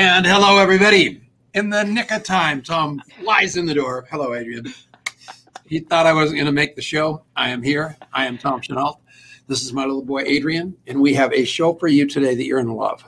[0.00, 1.20] And hello, everybody.
[1.52, 4.06] In the nick of time, Tom flies in the door.
[4.10, 4.72] Hello, Adrian.
[5.66, 7.22] He thought I wasn't going to make the show.
[7.36, 7.98] I am here.
[8.14, 8.98] I am Tom Chenault.
[9.46, 10.74] This is my little boy, Adrian.
[10.86, 13.04] And we have a show for you today that you're going to love.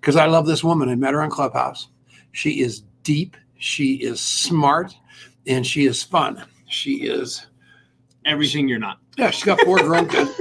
[0.00, 0.88] Because I love this woman.
[0.88, 1.88] I met her on Clubhouse.
[2.32, 4.94] She is deep, she is smart,
[5.46, 6.42] and she is fun.
[6.70, 7.48] She is
[8.24, 8.98] everything you're not.
[9.18, 10.34] Yeah, she's got four grandkids.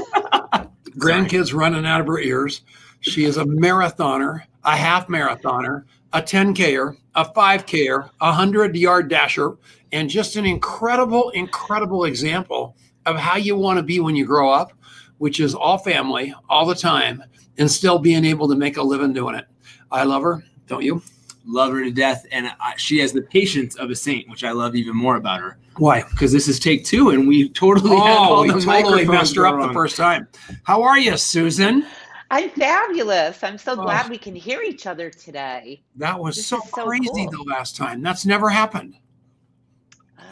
[0.92, 2.62] grandkids running out of her ears.
[3.02, 9.58] She is a marathoner, a half marathoner, a 10Ker, a 5Ker, a 100 yard dasher,
[9.92, 14.52] and just an incredible, incredible example of how you want to be when you grow
[14.52, 14.74] up,
[15.18, 17.24] which is all family, all the time,
[17.58, 19.46] and still being able to make a living doing it.
[19.92, 21.02] I love her, don't you?
[21.46, 24.76] Love her to death, and she has the patience of a saint, which I love
[24.76, 25.58] even more about her.
[25.78, 26.04] Why?
[26.04, 29.68] Because this is take two, and we totally oh, we totally messed her up wrong.
[29.70, 30.28] the first time.
[30.64, 31.86] How are you, Susan?
[32.32, 33.44] I'm fabulous.
[33.44, 33.84] I'm so oh.
[33.84, 35.82] glad we can hear each other today.
[35.96, 37.30] That was so, so, crazy cool.
[37.32, 38.02] the last time.
[38.02, 38.96] That's never happened.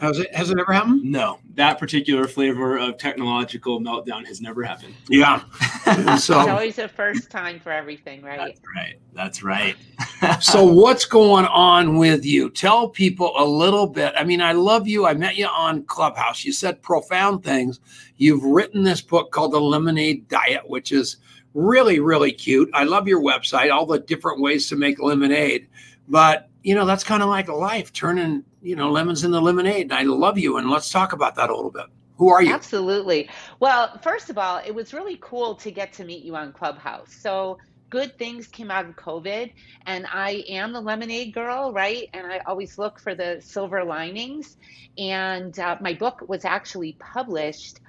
[0.00, 0.06] Oh.
[0.06, 1.02] Has it has it ever happened?
[1.02, 4.94] No, that particular flavor of technological meltdown has never happened.
[5.08, 5.42] Yeah.
[6.18, 8.38] so it's always a first time for everything, right?
[8.38, 9.00] That's right.
[9.12, 9.76] That's right.
[10.40, 12.48] so what's going on with you?
[12.50, 14.14] Tell people a little bit.
[14.16, 15.04] I mean, I love you.
[15.04, 16.44] I met you on Clubhouse.
[16.44, 17.80] You said profound things.
[18.18, 21.16] You've written this book called The Lemonade Diet, which is
[21.58, 22.70] really, really cute.
[22.72, 25.68] I love your website, all the different ways to make lemonade.
[26.08, 29.92] But, you know, that's kind of like life, turning you know, lemons into lemonade.
[29.92, 30.56] I love you.
[30.56, 31.86] And let's talk about that a little bit.
[32.16, 32.52] Who are you?
[32.52, 33.28] Absolutely.
[33.60, 37.12] Well, first of all, it was really cool to get to meet you on Clubhouse.
[37.12, 37.58] So
[37.90, 39.52] good things came out of COVID,
[39.86, 42.08] and I am the lemonade girl, right?
[42.12, 44.56] And I always look for the silver linings.
[44.98, 47.80] And uh, my book was actually published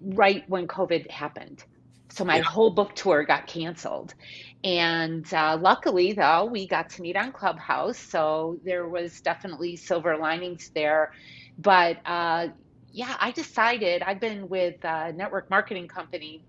[0.00, 1.64] right when COVID happened.
[2.10, 2.42] So my yeah.
[2.42, 4.14] whole book tour got canceled.
[4.64, 7.98] And uh, luckily, though, we got to meet on Clubhouse.
[7.98, 11.12] So there was definitely silver linings there.
[11.58, 12.48] But uh,
[12.92, 16.44] yeah, I decided I've been with a network marketing company,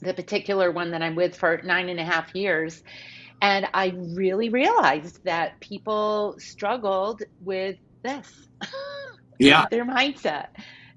[0.00, 2.82] the particular one that I'm with for nine and a half years.
[3.42, 8.48] And I really realized that people struggled with this.
[9.38, 9.66] Yeah.
[9.70, 10.48] their mindset.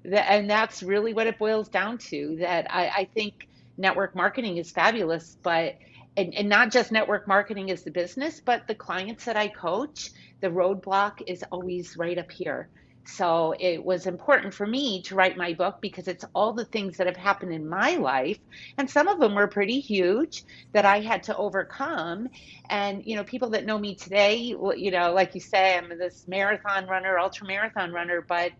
[0.04, 2.36] And that's really what it boils down to.
[2.40, 3.47] That I, I think
[3.78, 5.76] network marketing is fabulous, but
[6.16, 10.10] and, and not just network marketing is the business, but the clients that I coach,
[10.40, 12.68] the roadblock is always right up here.
[13.06, 16.98] So it was important for me to write my book because it's all the things
[16.98, 18.38] that have happened in my life.
[18.76, 22.28] And some of them were pretty huge that I had to overcome.
[22.68, 26.26] And, you know, people that know me today, you know, like you say, I'm this
[26.28, 28.52] marathon runner, ultra marathon runner, but,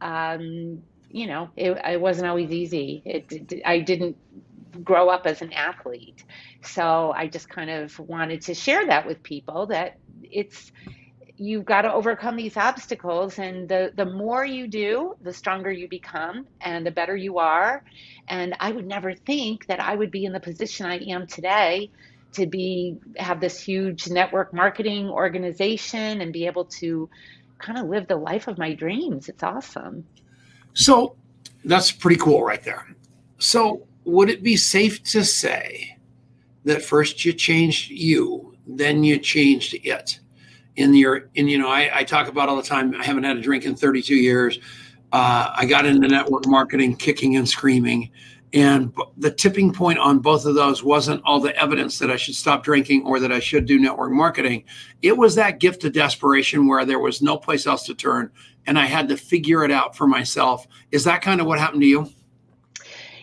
[0.00, 3.02] um, you know, it, it wasn't always easy.
[3.04, 4.16] It, it, I didn't
[4.84, 6.24] grow up as an athlete.
[6.62, 10.72] So I just kind of wanted to share that with people that it's
[11.36, 15.88] you've got to overcome these obstacles and the the more you do the stronger you
[15.88, 17.82] become and the better you are.
[18.28, 21.90] And i would never think that i would be in the position i am today
[22.32, 27.08] to be have this huge network marketing organization and be able to
[27.58, 29.28] kind of live the life of my dreams.
[29.28, 30.06] It's awesome.
[30.74, 31.16] So
[31.64, 32.86] that's pretty cool right there.
[33.38, 35.96] So would it be safe to say
[36.64, 40.20] that first you changed you, then you changed it?
[40.76, 42.94] In your, in you know, I, I talk about all the time.
[42.94, 44.58] I haven't had a drink in 32 years.
[45.12, 48.10] Uh, I got into network marketing, kicking and screaming,
[48.52, 52.34] and the tipping point on both of those wasn't all the evidence that I should
[52.34, 54.64] stop drinking or that I should do network marketing.
[55.02, 58.30] It was that gift of desperation where there was no place else to turn,
[58.66, 60.66] and I had to figure it out for myself.
[60.90, 62.08] Is that kind of what happened to you?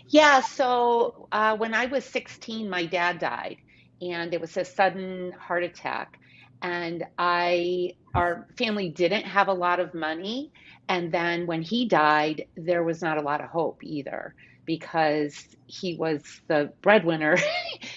[0.08, 0.42] Yeah.
[0.42, 3.58] So uh, when I was 16, my dad died,
[4.02, 6.20] and it was a sudden heart attack.
[6.62, 10.52] And I, our family didn't have a lot of money.
[10.90, 14.34] And then when he died, there was not a lot of hope either
[14.66, 17.38] because he was the breadwinner.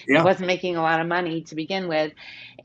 [0.07, 0.19] Yeah.
[0.19, 2.13] he wasn't making a lot of money to begin with.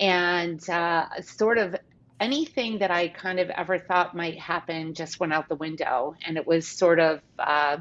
[0.01, 1.77] And uh, sort of
[2.21, 6.15] anything that I kind of ever thought might happen just went out the window.
[6.25, 7.79] And it was sort of, uh,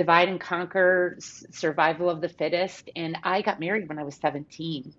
[0.00, 2.88] divide and conquer, survival of the fittest.
[2.96, 4.94] And I got married when I was 17.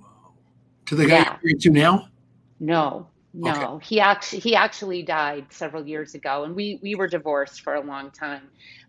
[0.00, 0.06] Wow.
[0.86, 1.24] To the guy yeah.
[1.24, 2.08] you're married to now?
[2.58, 3.74] No, no.
[3.74, 3.86] Okay.
[3.86, 7.80] He actually he actually died several years ago, and we we were divorced for a
[7.80, 8.42] long time.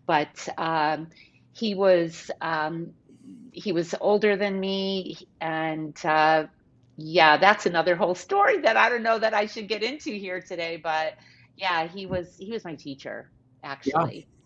[0.08, 1.10] But um,
[1.54, 2.90] he was um,
[3.52, 6.48] he was older than me, and uh,
[6.98, 10.42] yeah, that's another whole story that I don't know that I should get into here
[10.42, 10.78] today.
[10.78, 11.18] But
[11.56, 13.30] yeah, he was he was my teacher
[13.64, 14.26] actually.
[14.28, 14.39] Yeah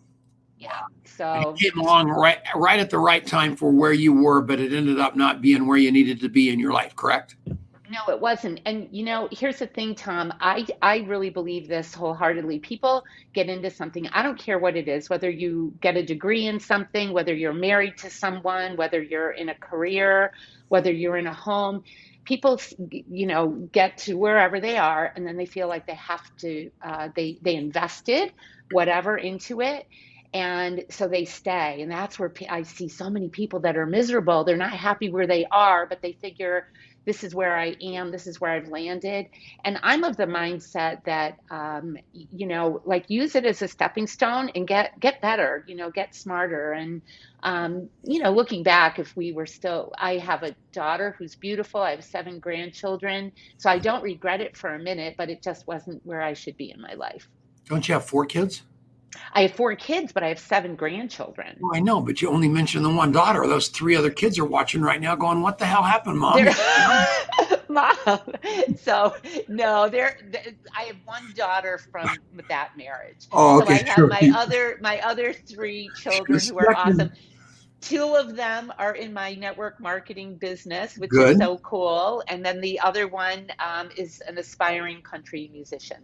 [0.64, 0.80] yeah.
[1.04, 4.58] So it came along right right at the right time for where you were, but
[4.58, 7.36] it ended up not being where you needed to be in your life, correct?
[7.90, 8.60] No, it wasn't.
[8.64, 10.32] And you know, here's the thing, Tom.
[10.40, 12.58] I I really believe this wholeheartedly.
[12.60, 14.08] People get into something.
[14.08, 17.52] I don't care what it is, whether you get a degree in something, whether you're
[17.52, 20.32] married to someone, whether you're in a career,
[20.68, 21.84] whether you're in a home.
[22.24, 22.58] People,
[22.88, 26.70] you know, get to wherever they are, and then they feel like they have to.
[26.82, 28.32] Uh, they they invested
[28.70, 29.86] whatever into it,
[30.34, 31.80] and so they stay.
[31.80, 34.42] And that's where I see so many people that are miserable.
[34.42, 36.66] They're not happy where they are, but they figure
[37.04, 39.26] this is where I am, this is where I've landed.
[39.64, 44.08] And I'm of the mindset that, um, you know, like use it as a stepping
[44.08, 46.72] stone and get get better, you know, get smarter.
[46.72, 47.02] And,
[47.44, 51.80] um, you know, looking back, if we were still, I have a daughter who's beautiful.
[51.80, 55.66] I have seven grandchildren, so I don't regret it for a minute, but it just
[55.68, 57.28] wasn't where I should be in my life.
[57.66, 58.62] Don't you have four kids?
[59.32, 61.58] I have four kids, but I have seven grandchildren.
[61.62, 63.46] Oh, I know, but you only mentioned the one daughter.
[63.46, 66.44] Those three other kids are watching right now, going, "What the hell happened, mom?"
[67.68, 68.18] mom.
[68.78, 69.14] So
[69.48, 70.18] no, there.
[70.76, 72.08] I have one daughter from
[72.48, 73.26] that marriage.
[73.32, 73.78] Oh, okay.
[73.78, 74.06] So I have sure.
[74.08, 77.10] my other my other three children who are awesome.
[77.80, 81.32] Two of them are in my network marketing business, which Good.
[81.32, 82.22] is so cool.
[82.28, 85.98] And then the other one um, is an aspiring country musician.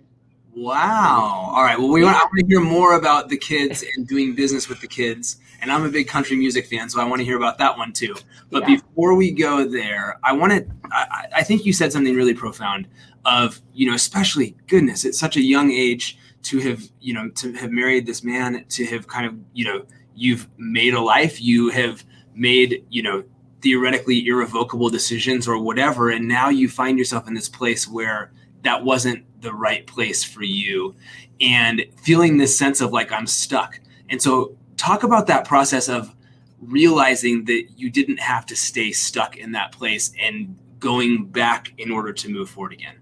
[0.55, 1.52] Wow.
[1.55, 1.79] All right.
[1.79, 5.37] Well, we want, to hear more about the kids and doing business with the kids.
[5.62, 7.93] And I'm a big country music fan, so I want to hear about that one
[7.93, 8.17] too.
[8.50, 8.76] But yeah.
[8.76, 12.88] before we go there, I want to, I, I think you said something really profound
[13.25, 17.53] of, you know, especially goodness, at such a young age to have, you know, to
[17.53, 21.69] have married this man, to have kind of, you know, you've made a life, you
[21.70, 22.05] have
[22.35, 23.23] made, you know,
[23.61, 26.11] theoretically irrevocable decisions or whatever.
[26.11, 28.32] And now you find yourself in this place where
[28.62, 30.94] that wasn't the right place for you
[31.40, 33.81] and feeling this sense of like I'm stuck.
[34.08, 36.14] And so talk about that process of
[36.60, 41.90] realizing that you didn't have to stay stuck in that place and going back in
[41.90, 42.96] order to move forward again.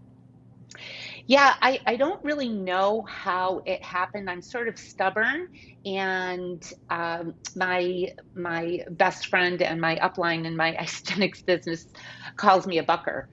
[1.26, 4.31] Yeah, I, I don't really know how it happened.
[4.31, 5.49] I'm sort of stubborn,
[5.84, 11.88] and um, my my best friend and my upline in my Isagenix business
[12.37, 13.29] calls me a bucker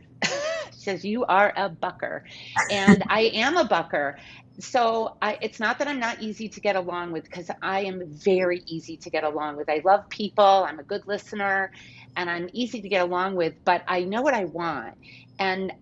[0.86, 2.24] says, You are a bucker.
[2.70, 4.18] And I am a bucker.
[4.60, 8.04] So I, it's not that I'm not easy to get along with because I am
[8.08, 9.70] very easy to get along with.
[9.70, 11.72] I love people, I'm a good listener,
[12.16, 14.96] and I'm easy to get along with, but I know what I want.
[15.40, 15.74] And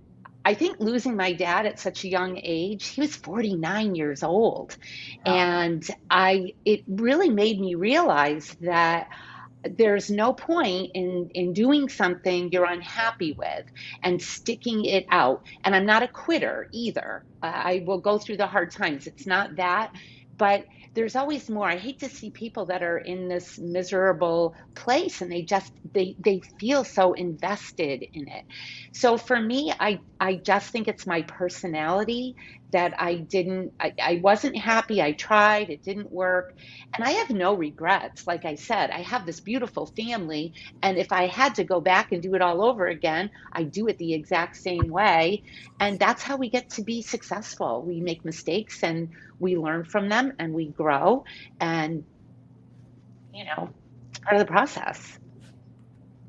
[0.45, 4.77] I think losing my dad at such a young age, he was 49 years old.
[5.25, 9.07] And I it really made me realize that
[9.77, 13.65] there's no point in in doing something you're unhappy with
[14.04, 15.42] and sticking it out.
[15.65, 17.25] And i'm not a quitter either.
[17.44, 19.07] Uh, i will go through the hard times.
[19.07, 19.92] It's not that
[20.39, 20.65] but
[20.95, 21.69] there's always more.
[21.69, 26.15] I hate to see people that are in this miserable place and they just they
[26.24, 28.44] they feel so invested in it.
[28.94, 32.35] So for me i i just think it's my personality
[32.71, 35.01] that i didn't I, I wasn't happy.
[35.01, 35.69] I tried.
[35.69, 36.55] It didn't work.
[36.93, 38.25] And i have no regrets.
[38.25, 40.53] Like i said i have this beautiful family.
[40.81, 43.87] And if i had to go back and do it all over again i do
[43.87, 45.43] it the exact same way.
[45.79, 47.83] And that's how we get to be successful.
[47.83, 49.09] We make mistakes and
[49.39, 51.25] we learn from them and we grow
[51.59, 52.03] and
[53.33, 53.69] you know
[54.23, 55.19] part of the process.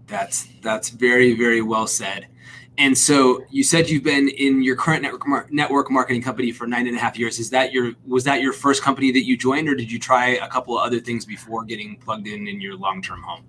[0.06, 2.26] That's that's very very well said
[2.76, 6.86] and so you said you've been in your current network network marketing company for nine
[6.86, 7.38] and a half years.
[7.38, 10.30] Is that your was that your first company that you joined, or did you try
[10.30, 13.44] a couple of other things before getting plugged in in your long term home?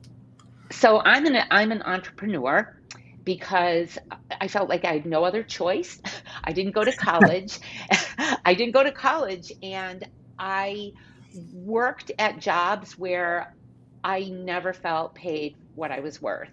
[0.72, 2.78] So I'm an I'm an entrepreneur
[3.24, 3.98] because
[4.40, 6.00] I felt like I had no other choice.
[6.44, 7.60] I didn't go to college.
[8.46, 10.92] I didn't go to college, and I
[11.52, 13.56] worked at jobs where
[14.04, 16.50] I never felt paid what I was worth.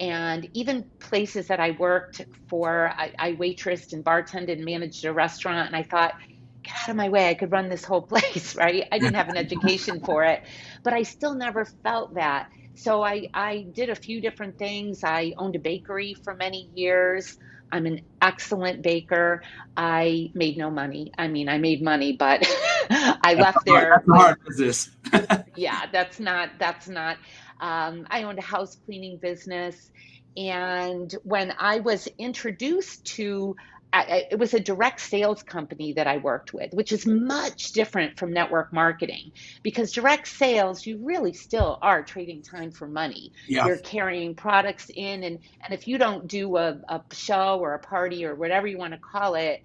[0.00, 5.12] And even places that I worked for, I, I waitressed and bartended and managed a
[5.12, 6.14] restaurant, and I thought,
[6.62, 8.86] get out of my way, I could run this whole place, right?
[8.92, 10.42] I didn't have an education for it,
[10.82, 12.50] but I still never felt that.
[12.74, 15.02] So I, I did a few different things.
[15.02, 17.38] I owned a bakery for many years.
[17.72, 19.42] I'm an excellent baker.
[19.76, 21.12] I made no money.
[21.18, 22.46] I mean, I made money, but
[22.90, 24.02] I left there.
[24.06, 24.90] That's hard business.
[25.56, 26.50] yeah, that's not.
[26.58, 27.16] That's not.
[27.60, 29.90] Um, I owned a house cleaning business.
[30.36, 33.56] And when I was introduced to
[33.94, 38.32] it was a direct sales company that I worked with, which is much different from
[38.32, 39.32] network marketing
[39.62, 43.32] because direct sales, you really still are trading time for money.
[43.46, 43.66] Yeah.
[43.66, 47.78] You're carrying products in, and, and if you don't do a, a show or a
[47.78, 49.62] party or whatever you want to call it,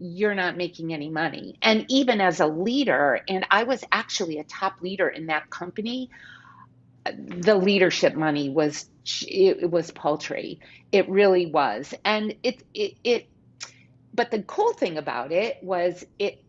[0.00, 1.56] you're not making any money.
[1.60, 6.10] And even as a leader, and I was actually a top leader in that company,
[7.16, 8.86] the leadership money was
[9.26, 10.60] it, it was paltry.
[10.92, 13.28] It really was, and it it it.
[14.14, 16.42] But the cool thing about it was it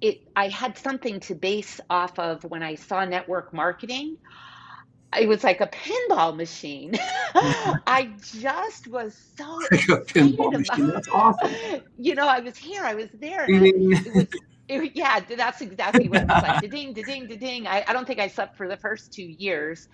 [0.00, 4.18] it I had something to base off of when I saw network marketing.
[5.18, 6.94] It was like a pinball machine.
[7.34, 10.88] I just was so pinball excited machine.
[10.88, 11.52] That's awesome.
[11.98, 14.26] you know, I was here, I was there, I, it was
[14.72, 16.62] it, yeah, that's exactly what it was like.
[16.62, 17.66] Da ding, da ding, da ding.
[17.66, 19.88] I, I don't think I slept for the first two years.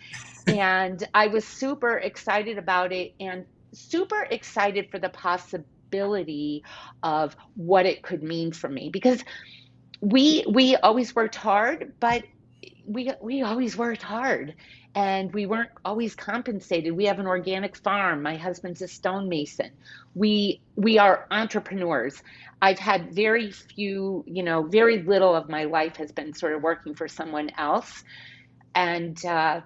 [0.47, 6.65] And I was super excited about it and super excited for the possibility
[7.03, 9.23] of what it could mean for me because
[10.01, 12.25] we we always worked hard, but
[12.87, 14.55] we we always worked hard
[14.99, 16.93] and we weren't always compensated.
[16.93, 18.21] We have an organic farm.
[18.21, 19.71] My husband's a stonemason.
[20.17, 22.21] We we are entrepreneurs.
[22.61, 26.63] I've had very few, you know, very little of my life has been sort of
[26.63, 28.03] working for someone else.
[28.75, 29.61] And uh,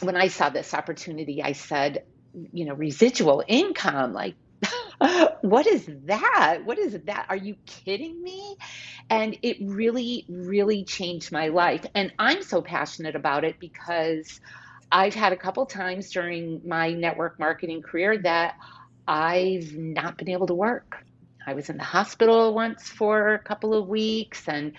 [0.00, 2.02] when I saw this opportunity, I said,
[2.52, 4.34] you know, residual income, like,
[5.40, 6.60] what is that?
[6.64, 7.26] What is that?
[7.28, 8.56] Are you kidding me?
[9.10, 11.84] And it really, really changed my life.
[11.94, 14.40] And I'm so passionate about it because
[14.90, 18.56] I've had a couple times during my network marketing career that
[19.06, 21.04] I've not been able to work.
[21.46, 24.72] I was in the hospital once for a couple of weeks and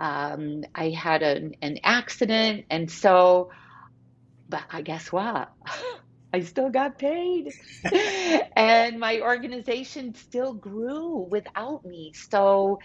[0.00, 2.66] um, I had an, an accident.
[2.70, 3.50] And so,
[4.48, 5.52] but I guess what?
[6.32, 7.52] I still got paid.
[8.56, 12.12] and my organization still grew without me.
[12.14, 12.78] So,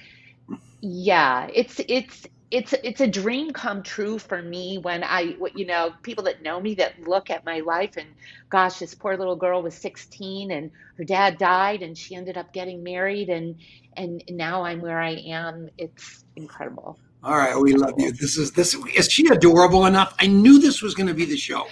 [0.81, 5.91] yeah, it's it's it's it's a dream come true for me when I you know
[6.03, 8.07] people that know me that look at my life and
[8.50, 12.53] gosh this poor little girl was 16 and her dad died and she ended up
[12.53, 13.55] getting married and
[13.97, 17.00] and now I'm where I am it's incredible.
[17.23, 18.12] All right, we love you.
[18.12, 20.13] This is this is she adorable enough?
[20.19, 21.65] I knew this was going to be the show.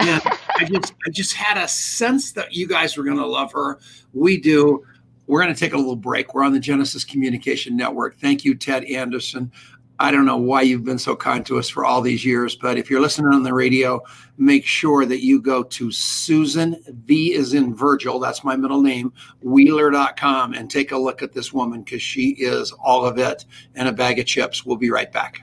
[0.00, 0.22] And
[0.58, 3.78] I just I just had a sense that you guys were going to love her.
[4.12, 4.84] We do.
[5.26, 6.34] We're going to take a little break.
[6.34, 8.16] We're on the Genesis Communication Network.
[8.18, 9.50] Thank you, Ted Anderson.
[9.98, 12.76] I don't know why you've been so kind to us for all these years, but
[12.76, 14.02] if you're listening on the radio,
[14.36, 19.12] make sure that you go to Susan, V is in Virgil, that's my middle name,
[19.40, 23.88] Wheeler.com, and take a look at this woman because she is all of it and
[23.88, 24.66] a bag of chips.
[24.66, 25.40] We'll be right back.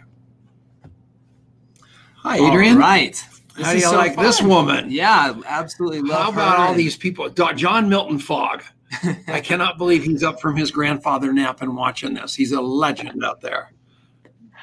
[2.17, 2.75] Hi, Adrian.
[2.75, 3.25] All right.
[3.55, 4.89] This How do you so like this woman?
[4.89, 6.63] Yeah, absolutely love How about her.
[6.63, 7.29] all these people?
[7.29, 8.63] John Milton Fogg.
[9.27, 12.35] I cannot believe he's up from his grandfather nap and watching this.
[12.35, 13.73] He's a legend out there.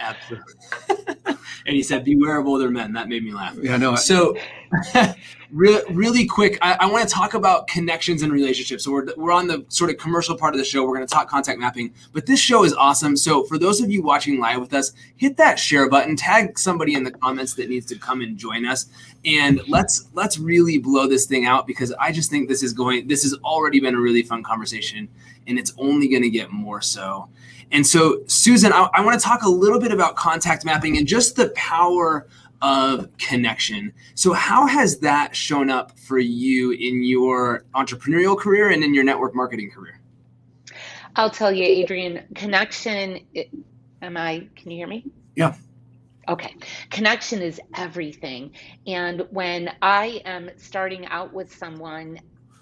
[0.00, 0.54] Absolutely.
[1.66, 3.57] and he said, "Beware of older men." That made me laugh.
[3.61, 3.95] Yeah, I know.
[3.97, 4.37] So,
[5.52, 8.85] re- really quick, I, I want to talk about connections and relationships.
[8.85, 10.85] So we're, we're on the sort of commercial part of the show.
[10.85, 13.16] We're going to talk contact mapping, but this show is awesome.
[13.16, 16.95] So for those of you watching live with us, hit that share button, tag somebody
[16.95, 18.87] in the comments that needs to come and join us,
[19.25, 23.07] and let's let's really blow this thing out because I just think this is going.
[23.07, 25.09] This has already been a really fun conversation,
[25.47, 27.28] and it's only going to get more so.
[27.73, 31.07] And so, Susan, I, I want to talk a little bit about contact mapping and
[31.07, 32.27] just the power
[32.62, 33.93] of connection.
[34.15, 39.05] So, how has that shown up for you in your entrepreneurial career and in your
[39.05, 40.00] network marketing career?
[41.17, 43.21] I'll tell you, Adrian, connection.
[44.03, 44.49] Am I?
[44.57, 45.05] Can you hear me?
[45.37, 45.55] Yeah.
[46.29, 46.55] Okay.
[46.91, 48.53] Connection is everything.
[48.87, 52.21] And when I am starting out with someone,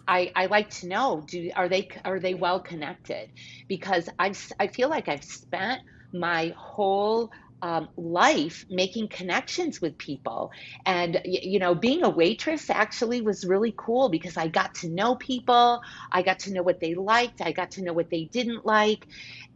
[0.08, 3.30] I, I like to know do are they are they well connected?
[3.68, 5.80] Because I've I feel like I've spent
[6.12, 7.30] my whole
[7.62, 10.50] um, life making connections with people.
[10.86, 15.16] And you know being a waitress actually was really cool because I got to know
[15.16, 15.80] people.
[16.12, 17.40] I got to know what they liked.
[17.42, 19.06] I got to know what they didn't like.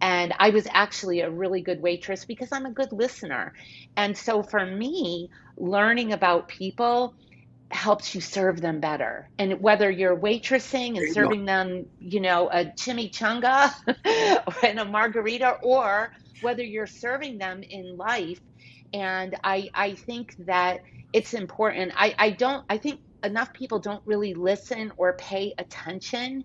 [0.00, 3.54] And I was actually a really good waitress because I'm a good listener.
[3.96, 7.14] And so for me learning about people
[7.74, 9.28] helps you serve them better.
[9.38, 13.72] And whether you're waitressing and serving them, you know, a chimichanga
[14.62, 16.12] and a margarita, or
[16.42, 18.40] whether you're serving them in life.
[18.92, 20.80] And I, I think that
[21.12, 21.92] it's important.
[21.96, 26.44] I, I don't, I think enough people don't really listen or pay attention.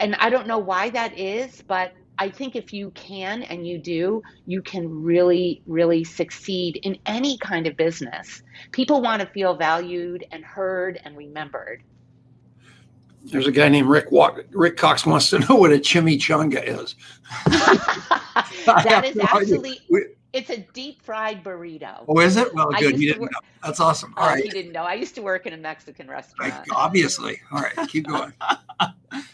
[0.00, 3.78] And I don't know why that is, but I think if you can and you
[3.78, 8.42] do, you can really, really succeed in any kind of business.
[8.72, 11.82] People want to feel valued and heard and remembered.
[13.24, 14.40] There's a guy named Rick Walk.
[14.52, 16.94] Rick Cox wants to know what a chimichanga is.
[18.66, 19.16] that is
[19.62, 22.04] No We- it's a deep fried burrito.
[22.08, 22.52] Oh, is it?
[22.52, 22.98] Well, good.
[23.00, 23.38] You didn't work- know.
[23.64, 24.12] That's awesome.
[24.16, 24.44] All Oh, right.
[24.44, 24.82] you didn't know.
[24.82, 26.66] I used to work in a Mexican Right, restaurant.
[26.74, 27.40] Obviously.
[27.52, 27.88] All right.
[27.88, 28.32] Keep going.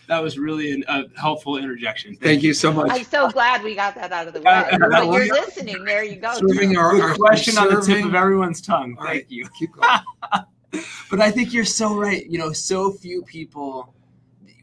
[0.08, 2.14] That was really a helpful interjection.
[2.16, 2.90] Thank you so much.
[2.90, 4.50] I'm so glad we got that out of the way.
[4.52, 5.32] Uh, But you're yeah.
[5.32, 5.84] listening.
[5.84, 6.34] There you go.
[6.34, 8.96] Serving our, our question on the tip of everyone's tongue.
[8.98, 9.26] All Thank right.
[9.30, 9.48] you.
[9.58, 10.00] Keep going.
[11.10, 12.26] but I think you're so right.
[12.26, 13.94] You know, so few people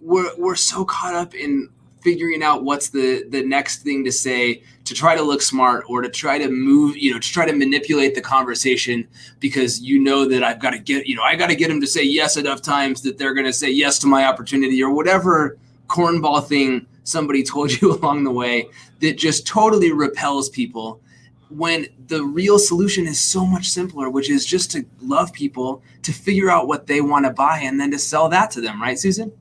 [0.02, 1.70] we're we're so caught up in
[2.08, 6.02] figuring out what's the the next thing to say to try to look smart or
[6.02, 9.06] to try to move you know to try to manipulate the conversation
[9.42, 11.82] because you know that i've got to get you know i got to get them
[11.82, 14.90] to say yes enough times that they're going to say yes to my opportunity or
[14.90, 15.58] whatever
[15.90, 18.66] cornball thing somebody told you along the way
[19.02, 21.02] that just totally repels people
[21.50, 26.14] when the real solution is so much simpler which is just to love people to
[26.14, 28.82] figure out what they want to buy and then to sell that to them.
[28.82, 29.34] Right susan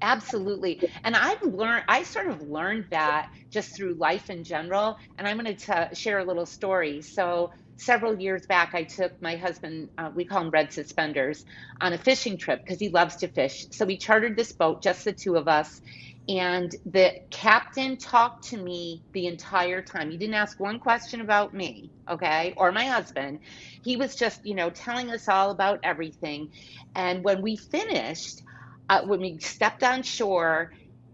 [0.00, 0.80] Absolutely.
[1.02, 4.96] And I've learned, I sort of learned that just through life in general.
[5.18, 7.02] And I'm going to share a little story.
[7.02, 7.50] So,
[7.80, 11.44] several years back, I took my husband, uh, we call him Red Suspenders,
[11.80, 13.64] on a fishing trip because he loves to fish.
[13.72, 15.80] So, we chartered this boat, just the two of us.
[16.28, 20.10] And the captain talked to me the entire time.
[20.10, 23.40] He didn't ask one question about me, okay, or my husband.
[23.82, 26.48] He was just, you know, telling us all about everything.
[26.94, 28.42] And when we finished,
[28.88, 30.72] uh, when we stepped on shore,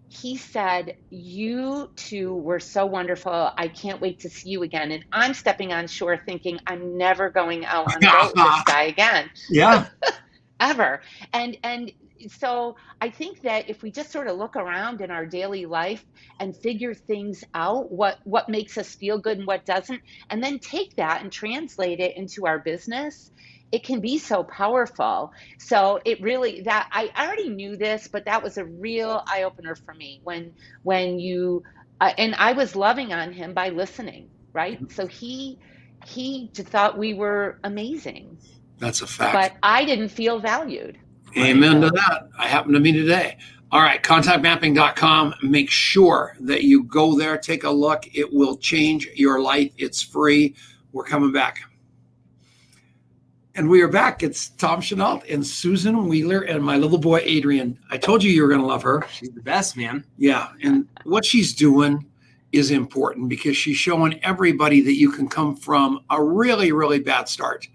[0.08, 3.50] he said, You two were so wonderful.
[3.56, 4.92] I can't wait to see you again.
[4.92, 8.62] And I'm stepping on shore thinking, I'm never going out on a boat with this
[8.66, 9.30] guy again.
[9.50, 9.88] Yeah.
[10.60, 11.02] Ever.
[11.32, 11.92] And, and,
[12.28, 16.04] so I think that if we just sort of look around in our daily life
[16.40, 20.00] and figure things out, what what makes us feel good and what doesn't,
[20.30, 23.30] and then take that and translate it into our business,
[23.72, 25.32] it can be so powerful.
[25.58, 29.74] So it really that I already knew this, but that was a real eye opener
[29.74, 31.62] for me when when you
[32.00, 34.80] uh, and I was loving on him by listening, right?
[34.92, 35.58] So he
[36.06, 38.38] he thought we were amazing.
[38.78, 39.32] That's a fact.
[39.32, 40.98] But I didn't feel valued.
[41.36, 42.28] Amen to that.
[42.38, 43.38] I happen to me today.
[43.72, 45.34] All right, contactmapping.com.
[45.42, 48.06] Make sure that you go there, take a look.
[48.14, 49.72] It will change your life.
[49.76, 50.54] It's free.
[50.92, 51.62] We're coming back.
[53.56, 54.24] And we are back.
[54.24, 57.78] It's Tom Chenault and Susan Wheeler and my little boy Adrian.
[57.88, 59.06] I told you you were going to love her.
[59.12, 60.04] She's the best, man.
[60.18, 60.48] Yeah.
[60.64, 62.04] And what she's doing
[62.50, 67.28] is important because she's showing everybody that you can come from a really, really bad
[67.28, 67.68] start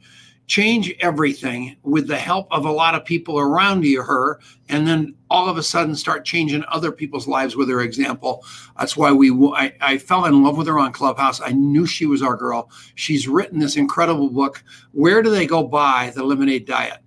[0.49, 5.13] change everything with the help of a lot of people around you, her, and then
[5.29, 8.43] all of a sudden start changing other people's lives with her example.
[8.77, 11.39] That's why we I, I fell in love with her on Clubhouse.
[11.39, 12.71] I knew she was our girl.
[12.95, 14.63] She's written this incredible book.
[14.91, 16.97] Where do they go buy the Lemonade Diet?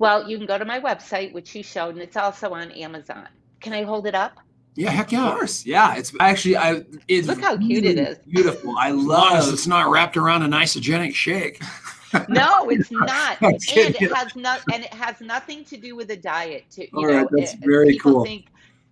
[0.00, 3.28] Well, you can go to my website, which you showed, and it's also on Amazon.
[3.60, 4.40] Can I hold it up?
[4.74, 5.28] Yeah, heck yeah.
[5.28, 5.64] Of course.
[5.64, 5.94] Yeah.
[5.94, 8.18] It's actually I it's look how cute it is.
[8.26, 8.74] Beautiful.
[8.76, 9.52] I love it.
[9.52, 11.62] it's not wrapped around an Isagenix shake.
[12.28, 13.40] no, it's not.
[13.42, 16.64] and it has not and it has nothing to do with a diet.
[16.72, 18.24] To, you All know, right, that's it, very people cool.
[18.24, 18.46] Think,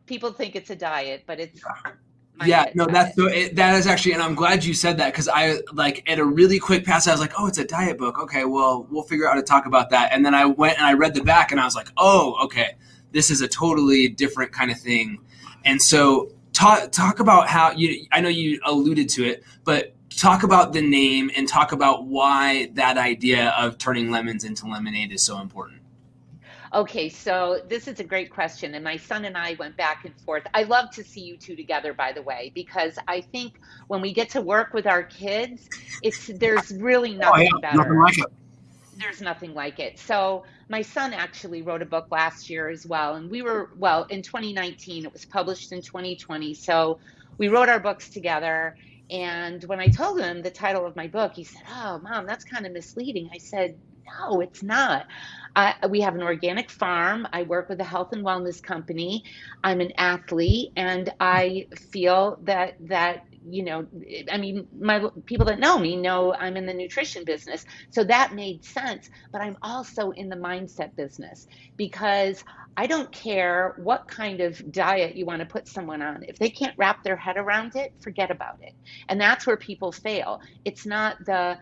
[0.07, 1.61] people think it's a diet, but it's
[2.47, 5.29] yeah no that's so it, that is actually and i'm glad you said that because
[5.29, 8.19] i like at a really quick pass i was like oh it's a diet book
[8.19, 10.87] okay well we'll figure out how to talk about that and then i went and
[10.87, 12.75] i read the back and i was like oh okay
[13.13, 15.19] this is a totally different kind of thing
[15.65, 20.43] and so talk talk about how you i know you alluded to it but talk
[20.43, 25.23] about the name and talk about why that idea of turning lemons into lemonade is
[25.23, 25.83] so important.
[26.75, 28.75] Okay, so this is a great question.
[28.75, 30.45] And my son and I went back and forth.
[30.55, 34.15] I love to see you two together, by the way, because I think when we
[34.15, 35.69] get to work with our kids,
[36.03, 37.77] it's there's really nothing oh, yeah, better.
[37.77, 38.33] Nothing like it.
[38.97, 39.99] There's nothing like it.
[39.99, 43.17] So my son actually wrote a book last year as well.
[43.17, 46.55] And we were, well, in 2019, it was published in 2020.
[46.55, 46.99] So
[47.37, 48.77] we wrote our books together
[49.11, 52.45] and when I told him the title of my book, he said, Oh, mom, that's
[52.45, 53.29] kind of misleading.
[53.33, 53.79] I said,
[54.21, 55.07] No, it's not.
[55.55, 57.27] I, we have an organic farm.
[57.33, 59.25] I work with a health and wellness company.
[59.65, 63.87] I'm an athlete, and I feel that that you know,
[64.31, 67.65] I mean, my people that know me know I'm in the nutrition business.
[67.91, 69.11] So that made sense.
[69.33, 72.45] But I'm also in the mindset business because
[72.77, 76.25] I don't care what kind of diet you want to put someone on.
[76.25, 78.75] If they can't wrap their head around it, forget about it.
[79.09, 80.41] And that's where people fail.
[80.65, 81.59] It's not the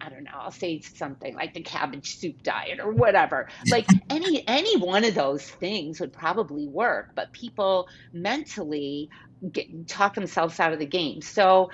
[0.00, 3.48] I don't know, I'll say something like the cabbage soup diet or whatever.
[3.68, 9.10] Like any any one of those things would probably work, but people mentally
[9.52, 11.22] get, talk themselves out of the game.
[11.22, 11.70] So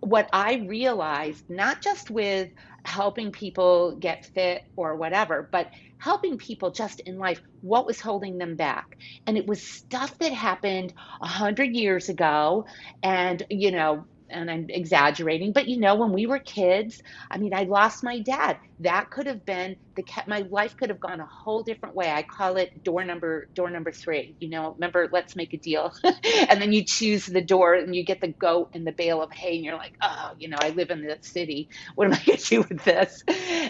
[0.00, 2.50] what I realized, not just with
[2.84, 8.38] helping people get fit or whatever, but helping people just in life, what was holding
[8.38, 8.96] them back.
[9.26, 12.66] And it was stuff that happened a hundred years ago.
[13.04, 17.54] And, you know, and I'm exaggerating, but you know, when we were kids, I mean,
[17.54, 18.58] I lost my dad.
[18.80, 22.10] That could have been the my life could have gone a whole different way.
[22.10, 24.36] I call it door number door number three.
[24.40, 28.04] You know, remember, let's make a deal, and then you choose the door and you
[28.04, 30.70] get the goat and the bale of hay, and you're like, oh, you know, I
[30.70, 31.68] live in the city.
[31.94, 33.22] What am I going to do with this?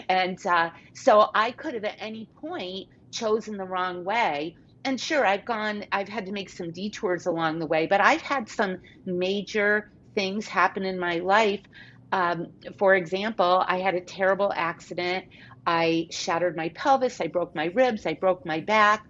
[0.09, 5.25] And uh, so I could have at any point chosen the wrong way and sure
[5.25, 8.77] i've gone i've had to make some detours along the way but i've had some
[9.05, 11.61] major things happen in my life.
[12.11, 12.47] Um,
[12.77, 15.25] for example i had a terrible accident.
[15.65, 17.19] I shattered my pelvis.
[17.21, 18.05] I broke my ribs.
[18.05, 19.03] I broke my back.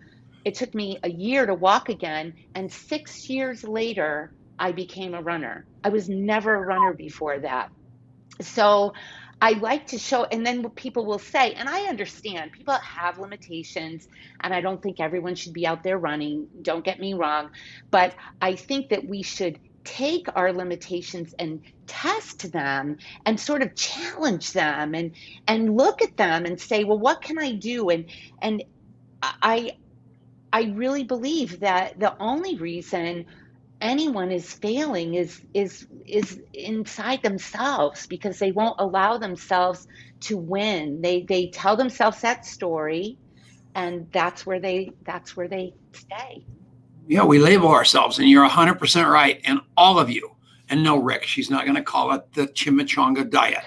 [0.46, 5.22] It took me a year to walk again and six years later i became a
[5.22, 5.66] runner.
[5.84, 7.70] I was never a runner before that.
[8.42, 8.94] So
[9.42, 14.08] I like to show, and then people will say, and I understand people have limitations,
[14.40, 16.48] and I don't think everyone should be out there running.
[16.62, 17.50] Don't get me wrong.
[17.92, 23.76] But I think that we should take our limitations and test them and sort of
[23.76, 25.12] challenge them and
[25.48, 27.90] and look at them and say well what can i do?
[27.90, 28.06] And
[28.42, 28.64] and
[29.22, 29.72] i
[30.52, 33.26] i really believe that the only reason
[33.82, 39.88] anyone is failing is is is inside themselves because they won't allow themselves
[40.22, 41.02] to win.
[41.02, 43.20] They they tell themselves that story
[43.76, 46.46] and that's where they that's where they stay
[47.08, 50.36] yeah we label ourselves and you're 100% right and all of you
[50.70, 53.64] and no rick she's not going to call it the chimichanga diet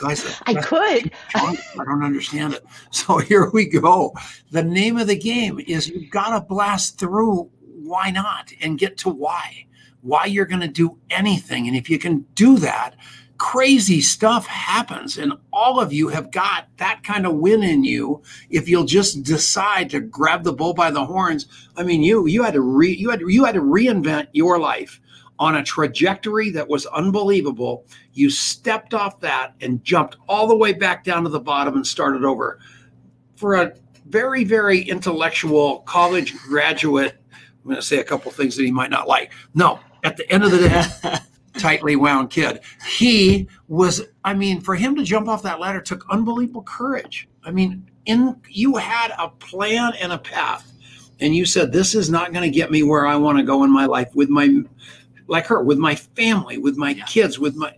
[0.00, 1.10] Guys, I could.
[1.34, 2.64] I don't understand it.
[2.90, 4.14] So here we go.
[4.52, 7.50] The name of the game is you've got to blast through
[7.88, 9.66] why not and get to why
[10.02, 12.94] why you're going to do anything and if you can do that
[13.38, 18.20] crazy stuff happens and all of you have got that kind of win in you
[18.50, 21.46] if you'll just decide to grab the bull by the horns.
[21.76, 25.00] I mean you you had to re, you had you had to reinvent your life
[25.38, 27.84] on a trajectory that was unbelievable.
[28.12, 31.86] You stepped off that and jumped all the way back down to the bottom and
[31.86, 32.58] started over.
[33.36, 33.72] For a
[34.06, 37.18] very very intellectual college graduate
[37.68, 39.30] I'm going to say a couple things that he might not like.
[39.54, 40.84] No, at the end of the day,
[41.58, 42.60] tightly wound kid.
[42.86, 47.28] He was, I mean, for him to jump off that ladder took unbelievable courage.
[47.44, 50.72] I mean, in you had a plan and a path,
[51.20, 53.64] and you said, This is not going to get me where I want to go
[53.64, 54.62] in my life with my,
[55.26, 57.04] like her, with my family, with my yeah.
[57.04, 57.74] kids, with my.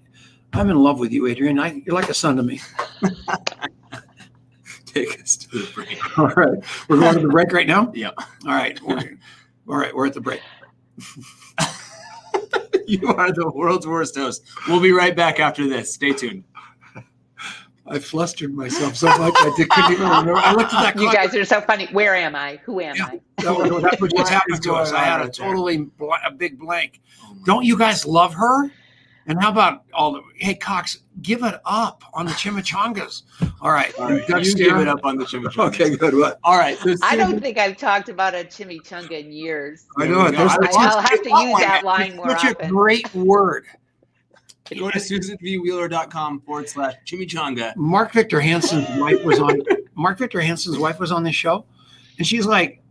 [0.53, 1.61] I'm in love with you, Adrian.
[1.61, 2.61] I, you're like a son to me.
[4.87, 6.19] Take us to the break.
[6.19, 6.59] All right.
[6.89, 7.93] We're going to the break right now?
[7.95, 8.15] Yep.
[8.19, 8.81] All right.
[8.83, 10.41] All right, we're at the break.
[12.87, 14.45] you are the world's worst host.
[14.69, 15.95] We'll be right back after this.
[15.95, 16.45] Stay tuned.
[17.87, 20.37] I flustered myself so much I did, couldn't even remember.
[20.37, 20.97] I looked at that.
[20.97, 21.13] Clock.
[21.13, 21.87] You guys are so funny.
[21.87, 22.61] Where am I?
[22.65, 23.21] Who am yeah, I?
[23.39, 24.93] That, that's what just happened to us.
[24.93, 27.01] I had a totally bl- a big blank.
[27.45, 28.71] Don't you guys love her?
[29.31, 33.23] And how about all the hey Cox, give it up on the chimichangas.
[33.61, 34.45] All right, all right.
[34.45, 35.69] you give it up on the chimichangas.
[35.69, 36.17] Okay, good.
[36.17, 36.41] What?
[36.43, 36.77] All right.
[36.79, 39.87] So I don't think I've talked about a chimichanga in years.
[39.99, 40.35] I know it.
[40.35, 43.67] I'll, I'll have to use that line more Such a great word.
[44.77, 47.77] Go to susanvwheeler.com forward slash chimichanga.
[47.77, 49.61] Mark Victor Hansen's wife was on.
[49.95, 51.67] Mark Victor Hansen's wife was on this show,
[52.19, 52.83] and she's like,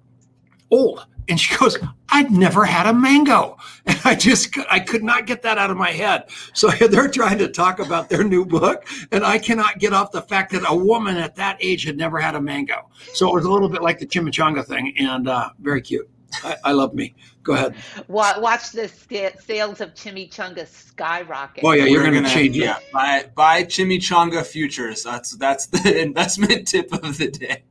[0.72, 1.06] old.
[1.30, 1.78] And she goes,
[2.10, 3.58] I'd never had a mango.
[3.86, 6.30] And I just, I could not get that out of my head.
[6.54, 8.88] So they're trying to talk about their new book.
[9.12, 12.20] And I cannot get off the fact that a woman at that age had never
[12.20, 12.90] had a mango.
[13.14, 16.10] So it was a little bit like the chimichanga thing and uh, very cute.
[16.44, 17.16] I, I, love me.
[17.44, 17.76] Go ahead.
[18.08, 21.64] Watch the sales of chimichanga skyrocket.
[21.64, 22.92] Oh yeah, you're going to change yeah, it.
[22.92, 25.04] Buy, buy chimichanga futures.
[25.04, 27.64] That's that's the investment tip of the day.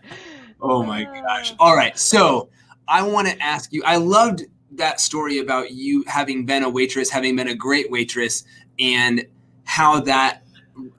[0.61, 1.55] oh my gosh!
[1.59, 2.49] All right, so
[2.87, 3.83] I want to ask you.
[3.83, 8.43] I loved that story about you having been a waitress, having been a great waitress,
[8.79, 9.25] and
[9.65, 10.43] how that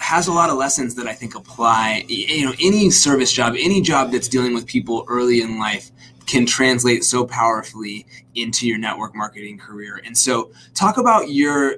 [0.00, 2.04] has a lot of lessons that I think apply.
[2.08, 5.90] You know, any service job, any job that's dealing with people early in life
[6.26, 10.00] can translate so powerfully into your network marketing career.
[10.04, 11.76] And so, talk about your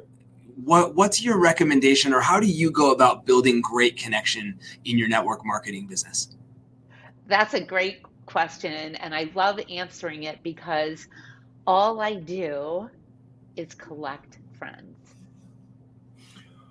[0.64, 5.08] what what's your recommendation, or how do you go about building great connection in your
[5.08, 6.36] network marketing business?
[7.26, 11.06] That's a great question and I love answering it because
[11.66, 12.88] all I do
[13.56, 14.96] is collect friends.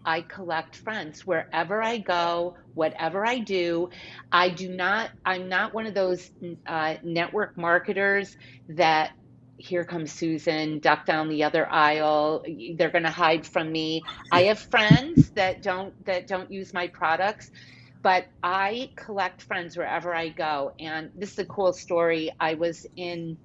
[0.06, 3.90] I collect friends wherever I go, whatever I do.
[4.32, 6.32] I do not, I'm not one of those
[6.68, 8.36] uh, network marketers
[8.70, 9.12] that
[9.58, 12.44] here comes Susan, duck down the other aisle.
[12.78, 14.06] They're going to hide from me.
[14.32, 17.50] I have friends that don't that don't use my products,
[18.04, 20.72] but I collect friends wherever I go.
[20.80, 22.32] And this is a cool story.
[22.40, 23.38] I was in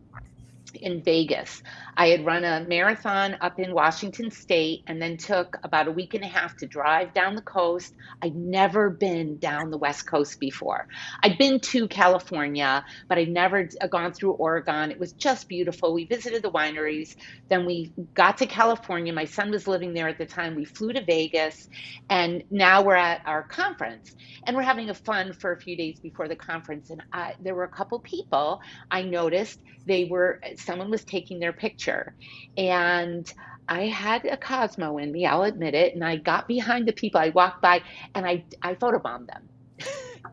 [0.76, 1.62] in Vegas.
[1.96, 6.14] I had run a marathon up in Washington State and then took about a week
[6.14, 7.94] and a half to drive down the coast.
[8.22, 10.86] I'd never been down the West Coast before.
[11.22, 14.90] I'd been to California, but I'd never uh, gone through Oregon.
[14.90, 15.94] It was just beautiful.
[15.94, 17.16] We visited the wineries.
[17.48, 19.12] Then we got to California.
[19.12, 20.54] My son was living there at the time.
[20.54, 21.68] We flew to Vegas,
[22.10, 24.14] and now we're at our conference.
[24.46, 26.90] And we're having a fun for a few days before the conference.
[26.90, 28.60] And I, there were a couple people
[28.90, 32.14] I noticed they were uh, someone was taking their picture
[32.56, 33.32] and
[33.68, 37.20] I had a Cosmo in me, I'll admit it, and I got behind the people.
[37.20, 37.82] I walked by
[38.14, 39.50] and I I photobombed them.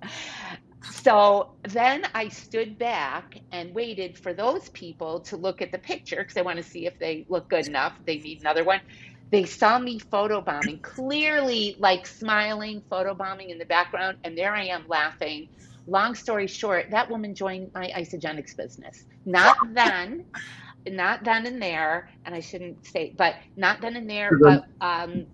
[0.91, 6.17] so then I stood back and waited for those people to look at the picture
[6.17, 7.93] because I want to see if they look good enough.
[8.05, 8.81] They need another one.
[9.31, 14.85] They saw me photobombing, clearly like smiling, photobombing in the background, and there I am
[14.89, 15.47] laughing
[15.87, 19.05] long story short, that woman joined my Isagenix business.
[19.25, 20.25] Not then,
[20.87, 25.25] not then and there, and I shouldn't say, but not then and there, but um,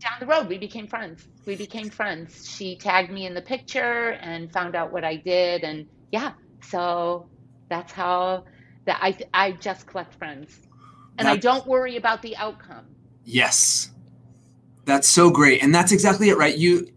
[0.00, 1.26] down the road, we became friends.
[1.46, 2.48] We became friends.
[2.48, 7.28] She tagged me in the picture and found out what I did, and yeah, so
[7.68, 8.44] that's how
[8.86, 10.60] that I I just collect friends,
[11.18, 12.86] and that's, I don't worry about the outcome.
[13.24, 13.92] Yes,
[14.84, 16.56] that's so great, and that's exactly it, right?
[16.56, 16.88] You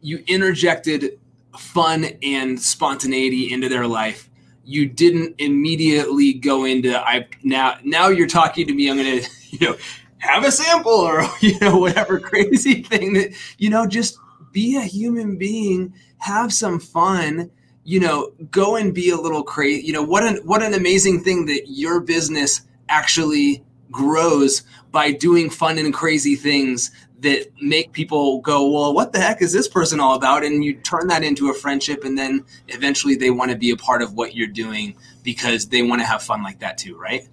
[0.00, 1.18] you interjected
[1.58, 4.28] fun and spontaneity into their life
[4.64, 9.68] you didn't immediately go into i now now you're talking to me i'm gonna you
[9.68, 9.76] know
[10.18, 14.18] have a sample or you know whatever crazy thing that you know just
[14.52, 17.50] be a human being have some fun
[17.84, 21.22] you know go and be a little crazy you know what an what an amazing
[21.22, 26.90] thing that your business actually grows by doing fun and crazy things
[27.24, 30.44] that make people go, well, what the heck is this person all about?
[30.44, 33.76] And you turn that into a friendship, and then eventually they want to be a
[33.76, 37.26] part of what you're doing because they want to have fun like that too, right?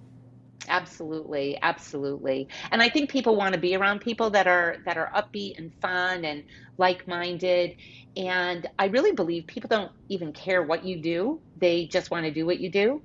[0.68, 2.48] Absolutely, absolutely.
[2.70, 5.72] And I think people want to be around people that are that are upbeat and
[5.80, 6.44] fun and
[6.78, 7.76] like-minded.
[8.16, 12.32] And I really believe people don't even care what you do; they just want to
[12.32, 13.02] do what you do.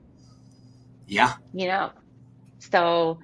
[1.08, 1.34] Yeah.
[1.54, 1.92] You know,
[2.60, 3.20] so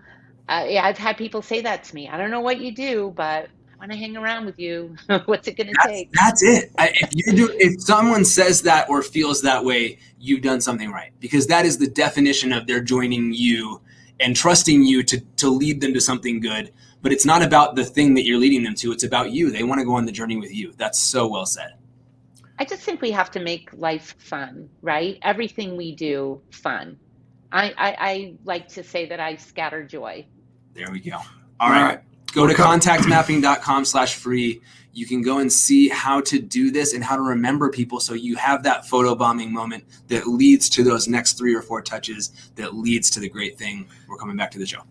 [0.49, 2.10] uh, yeah, I've had people say that to me.
[2.10, 3.49] I don't know what you do, but
[3.84, 4.96] want to hang around with you.
[5.26, 6.10] What's it going to take?
[6.13, 6.72] That's it.
[6.78, 11.12] if you do, if someone says that or feels that way, you've done something right
[11.19, 13.82] because that is the definition of they're joining you
[14.22, 16.72] and trusting you to to lead them to something good.
[17.02, 18.93] But it's not about the thing that you're leading them to.
[18.93, 19.52] It's about you.
[19.52, 20.72] They want to go on the journey with you.
[20.78, 21.74] That's so well said.
[22.60, 25.19] I just think we have to make life fun, right?
[25.24, 26.98] Everything we do fun.
[27.52, 30.26] I, I, I like to say that I scatter joy.
[30.74, 31.17] There we go.
[31.17, 31.24] All,
[31.60, 32.00] All right.
[32.34, 34.62] Go to contactmapping.com slash free.
[34.91, 38.13] You can go and see how to do this and how to remember people so
[38.15, 42.52] you have that photo bombing moment that leads to those next three or four touches
[42.56, 43.88] that leads to the great thing.
[44.08, 44.82] We're coming back to the show.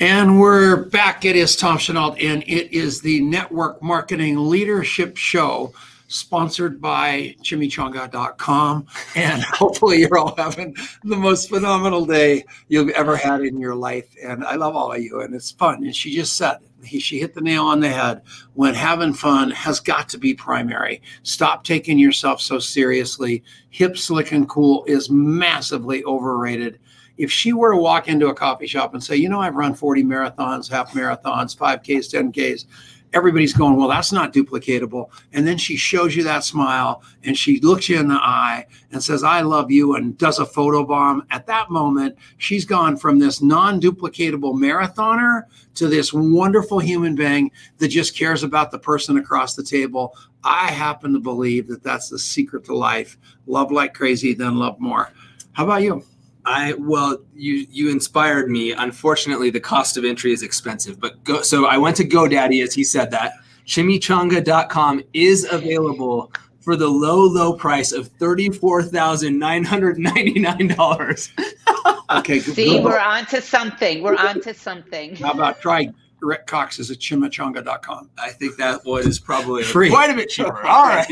[0.00, 1.24] And we're back.
[1.24, 5.72] It is Tom Chenault, and it is the Network Marketing Leadership Show
[6.12, 8.86] sponsored by chimichanga.com.
[9.14, 14.14] And hopefully, you're all having the most phenomenal day you've ever had in your life.
[14.22, 15.84] And I love all of you, and it's fun.
[15.84, 18.22] And she just said, he, she hit the nail on the head
[18.54, 21.00] when having fun has got to be primary.
[21.22, 23.42] Stop taking yourself so seriously.
[23.70, 26.78] Hip, slick, and cool is massively overrated.
[27.18, 29.74] If she were to walk into a coffee shop and say, you know, I've run
[29.74, 32.64] 40 marathons, half marathons, 5Ks, 10Ks,
[33.12, 35.10] everybody's going, well, that's not duplicatable.
[35.32, 39.02] And then she shows you that smile and she looks you in the eye and
[39.02, 41.26] says, I love you, and does a photo bomb.
[41.30, 45.44] At that moment, she's gone from this non duplicatable marathoner
[45.74, 50.16] to this wonderful human being that just cares about the person across the table.
[50.44, 54.78] I happen to believe that that's the secret to life love like crazy, then love
[54.78, 55.10] more.
[55.52, 56.04] How about you?
[56.44, 58.72] I well, you you inspired me.
[58.72, 61.42] Unfortunately, the cost of entry is expensive, but go.
[61.42, 63.34] So I went to GoDaddy as he said that.
[63.66, 70.40] Chimichanga.com is available for the low low price of thirty four thousand nine hundred ninety
[70.40, 71.30] nine dollars.
[72.10, 74.02] okay, see, we're on to something.
[74.02, 75.14] We're on to something.
[75.16, 78.10] How about try Rick Cox is at chimichanga.com.
[78.18, 79.90] I think that was probably Free.
[79.90, 80.64] quite a bit cheaper.
[80.64, 81.06] All right.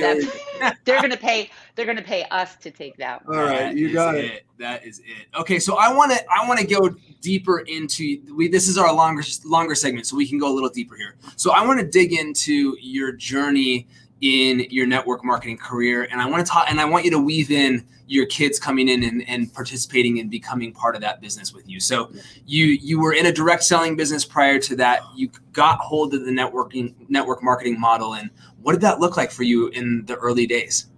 [0.84, 3.38] they're going to pay they're going to pay us to take that one.
[3.38, 4.24] All right, that you got it.
[4.26, 4.46] it.
[4.58, 5.34] That is it.
[5.34, 8.92] Okay, so I want to I want to go deeper into we this is our
[8.92, 11.14] longer longer segment so we can go a little deeper here.
[11.36, 13.88] So I want to dig into your journey
[14.20, 17.18] in your network marketing career and I want to talk and I want you to
[17.18, 21.54] weave in your kids coming in and, and participating and becoming part of that business
[21.54, 21.80] with you.
[21.80, 22.12] So
[22.44, 25.00] you you were in a direct selling business prior to that.
[25.16, 28.28] You got hold of the networking network marketing model and
[28.60, 30.89] what did that look like for you in the early days?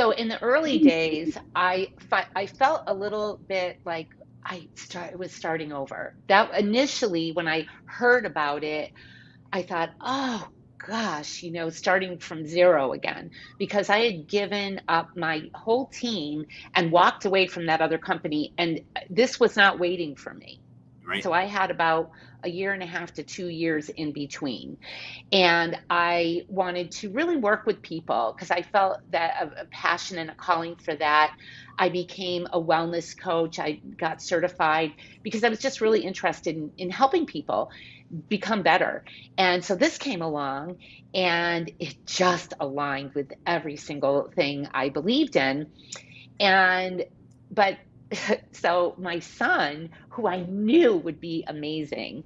[0.00, 1.88] So in the early days, I
[2.34, 4.08] I felt a little bit like
[4.42, 6.14] I start, was starting over.
[6.28, 8.92] That initially, when I heard about it,
[9.52, 15.14] I thought, oh gosh, you know, starting from zero again, because I had given up
[15.18, 20.16] my whole team and walked away from that other company, and this was not waiting
[20.16, 20.60] for me.
[21.06, 21.22] Right.
[21.22, 22.10] So I had about
[22.42, 24.76] a year and a half to two years in between.
[25.32, 30.18] And I wanted to really work with people because I felt that a, a, passion
[30.18, 31.36] and a calling for that.
[31.78, 33.58] I became a wellness coach.
[33.58, 37.70] I got certified because I was just really interested in, in helping people
[38.28, 39.04] become better.
[39.38, 40.78] And so this came along
[41.14, 45.68] and it just aligned with every single thing I believed in.
[46.38, 47.04] And,
[47.50, 47.78] but
[48.52, 52.24] so my son, who I knew would be amazing,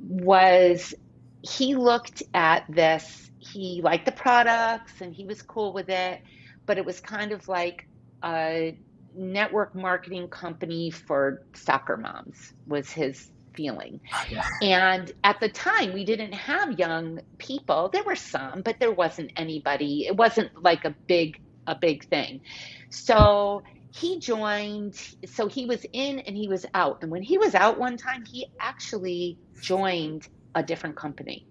[0.00, 0.94] was
[1.42, 3.30] he looked at this.
[3.38, 6.22] He liked the products and he was cool with it,
[6.66, 7.88] but it was kind of like
[8.22, 8.76] a
[9.14, 14.00] network marketing company for soccer moms was his feeling.
[14.12, 14.44] Ah, yeah.
[14.62, 17.90] And at the time, we didn't have young people.
[17.92, 20.06] There were some, but there wasn't anybody.
[20.06, 22.40] It wasn't like a big a big thing.
[22.88, 23.62] So
[23.98, 24.94] he joined
[25.26, 27.02] so he was in and he was out.
[27.02, 31.46] And when he was out one time he actually joined a different company.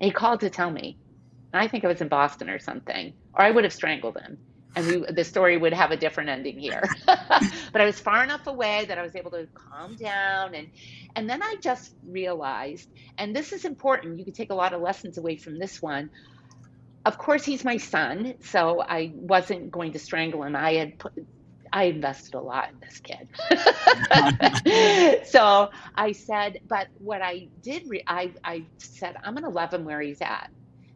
[0.00, 0.98] And he called to tell me.
[1.52, 4.38] And i think it was in boston or something or i would have strangled him.
[4.76, 6.82] And we, the story would have a different ending here.
[7.06, 10.54] But i was far enough away that i was able to calm down.
[10.54, 10.68] And
[11.14, 14.80] and then i just realized and this is important you can take a lot of
[14.80, 16.10] lessons away from this one.
[17.04, 20.56] Of course he's my son so i wasn't going to strangle him.
[20.56, 21.12] I had put,
[21.74, 23.28] I invested a lot in this kid.
[25.26, 29.74] so I said, but what I did, re- I, I said, I'm going to love
[29.74, 30.50] him where he's at.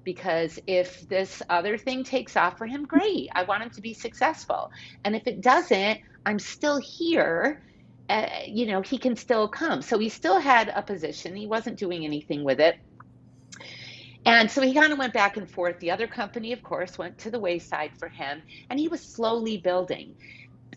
[0.05, 3.29] Because if this other thing takes off for him, great.
[3.35, 4.71] I want him to be successful.
[5.05, 7.61] And if it doesn't, I'm still here.
[8.09, 9.83] Uh, you know, he can still come.
[9.83, 11.35] So he still had a position.
[11.35, 12.79] He wasn't doing anything with it.
[14.25, 15.81] And so he kind of went back and forth.
[15.81, 19.57] The other company, of course, went to the wayside for him, and he was slowly
[19.57, 20.14] building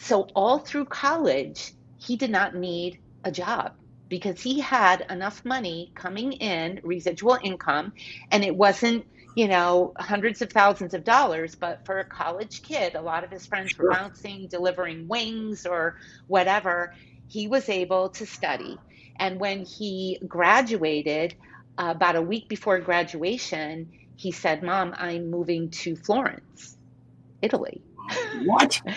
[0.01, 3.73] so all through college, he did not need a job
[4.09, 7.93] because he had enough money coming in, residual income,
[8.31, 12.95] and it wasn't, you know, hundreds of thousands of dollars, but for a college kid,
[12.95, 13.85] a lot of his friends sure.
[13.85, 16.93] were bouncing, delivering wings or whatever.
[17.27, 18.77] He was able to study.
[19.17, 21.35] And when he graduated,
[21.77, 26.75] uh, about a week before graduation, he said, Mom, I'm moving to Florence,
[27.41, 27.81] Italy.
[28.45, 28.81] What?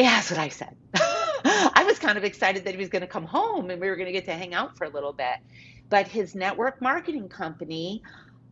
[0.00, 0.76] That's what I said.
[0.96, 3.96] I was kind of excited that he was going to come home and we were
[3.96, 5.36] going to get to hang out for a little bit.
[5.90, 8.02] But his network marketing company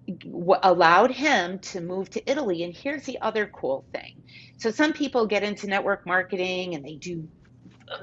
[0.09, 2.65] w- allowed him to move to Italy.
[2.65, 4.25] And here's the other cool thing.
[4.59, 7.29] So some people get into network marketing and they do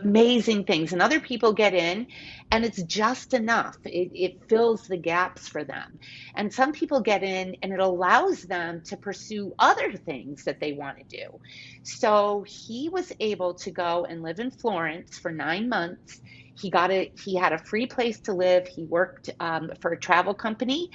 [0.02, 2.08] amazing things and other people get in
[2.52, 3.78] and it's just enough.
[3.86, 6.00] It, it, fills the gaps for them.
[6.36, 10.74] And some people get in and it allows them to pursue other things that they
[10.74, 11.40] want to do.
[11.84, 16.22] So he was able to go and live in florence for nine months.
[16.58, 18.68] He got a he had a free place to live.
[18.68, 20.90] He worked um, for a travel company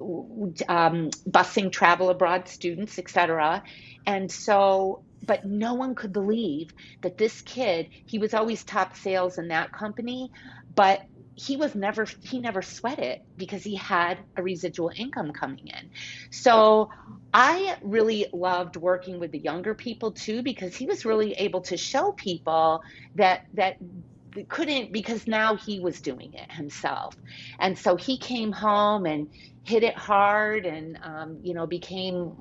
[0.00, 3.62] um, busing travel abroad students etc
[4.06, 9.38] and so but no one could believe that this kid he was always top sales
[9.38, 10.28] in that company
[10.74, 11.02] but
[11.36, 15.90] he was never he never sweat it because he had a residual income coming in.
[16.30, 16.90] So
[17.32, 21.76] i really loved working with the younger people too because he was really able to
[21.76, 22.82] show people
[23.14, 23.76] that that
[24.48, 27.14] couldn't because now he was doing it himself.
[27.58, 29.28] And so he came home and
[29.64, 32.32] hit it hard and um, you know became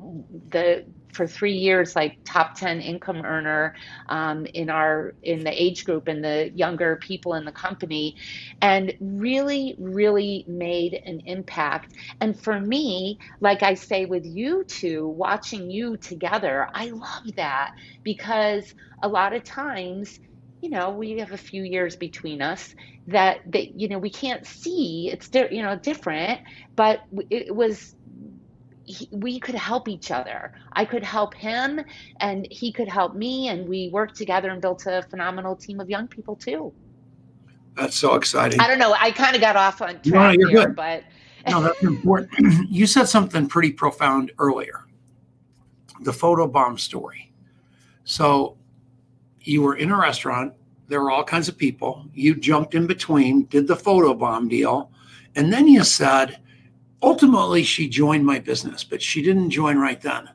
[0.50, 3.74] the for three years like top 10 income earner
[4.10, 8.16] um, in our in the age group and the younger people in the company
[8.62, 11.94] and really really made an impact.
[12.22, 17.72] And for me like i say with you two watching you together i love that
[18.04, 20.20] because a lot of times
[20.62, 22.76] you know we have a few years between us
[23.08, 25.10] that that you know we can't see.
[25.12, 26.42] It's di- you know different
[26.76, 27.96] but it was
[28.86, 30.54] he, we could help each other.
[30.74, 31.82] I could help him
[32.22, 35.90] and he could help me and we worked together and built a phenomenal team of
[35.90, 36.74] young people too.
[37.76, 38.60] That's so exciting.
[38.60, 38.96] I don't know.
[38.98, 40.76] I kind of got off on track no, here good.
[40.76, 41.04] but
[41.48, 42.32] no that's important.
[42.70, 44.86] You said something pretty profound earlier.
[46.02, 47.32] The photo bomb story.
[48.06, 48.58] So
[49.42, 50.54] you were in a restaurant.
[50.90, 52.06] There were all kinds of people.
[52.14, 54.92] You jumped in between, did the photo bomb deal,
[55.36, 56.40] and then you said,
[57.02, 60.30] ultimately, she joined my business, but she didn't join right then.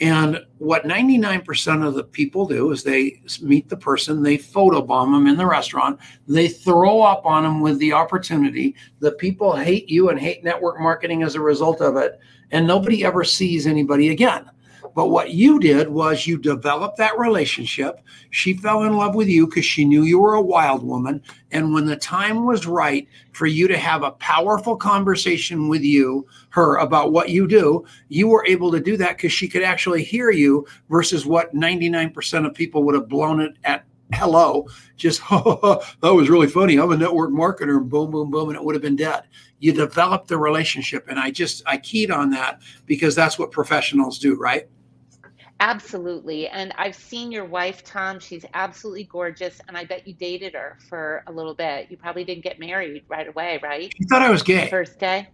[0.00, 5.26] And what 99% of the people do is they meet the person, they photobomb them
[5.26, 8.74] in the restaurant, they throw up on them with the opportunity.
[9.00, 12.18] The people hate you and hate network marketing as a result of it,
[12.50, 14.50] and nobody ever sees anybody again.
[14.94, 18.00] But what you did was you developed that relationship.
[18.30, 21.22] She fell in love with you because she knew you were a wild woman.
[21.50, 26.26] And when the time was right for you to have a powerful conversation with you,
[26.50, 30.02] her about what you do, you were able to do that because she could actually
[30.02, 33.84] hear you versus what 99% of people would have blown it at
[34.14, 34.66] hello,
[34.96, 36.78] just that was really funny.
[36.78, 39.22] I'm a network marketer, boom, boom, boom, and it would have been dead.
[39.58, 44.18] You develop the relationship, and I just I keyed on that because that's what professionals
[44.18, 44.68] do, right?
[45.60, 46.48] Absolutely.
[46.48, 48.18] And I've seen your wife, Tom.
[48.18, 49.60] She's absolutely gorgeous.
[49.68, 51.90] And I bet you dated her for a little bit.
[51.90, 53.92] You probably didn't get married right away, right?
[53.96, 54.68] She thought I was gay.
[54.70, 55.28] First day?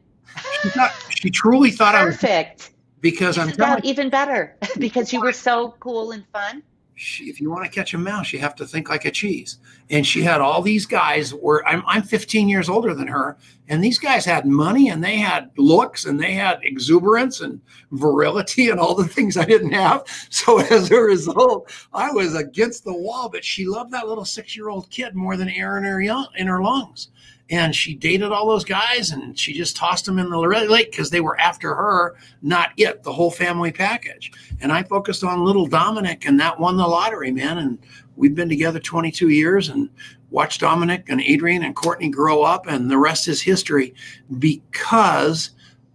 [0.62, 2.03] She, thought, she truly thought Perfect.
[2.03, 2.70] I was Perfect.
[3.01, 6.62] Because I'm telling even better because you were so cool and fun
[6.97, 9.59] she, if you want to catch a mouse, you have to think like a cheese.
[9.91, 13.37] And she had all these guys where I'm, I'm 15 years older than her.
[13.69, 17.61] And these guys had money and they had looks and they had exuberance and
[17.93, 20.05] virility and all the things I didn't have.
[20.31, 24.57] So as a result, I was against the wall, but she loved that little six
[24.57, 27.11] year old kid more than air in her, young, in her lungs
[27.49, 31.11] and she dated all those guys and she just tossed them in the lake because
[31.11, 34.33] they were after her, not it, the whole family package.
[34.61, 37.59] And I focused on little Dominic and that won the lottery, man.
[37.59, 37.79] And
[38.17, 39.89] we've been together 22 years and
[40.31, 43.95] watched Dominic and Adrian and Courtney grow up, and the rest is history
[44.39, 45.51] because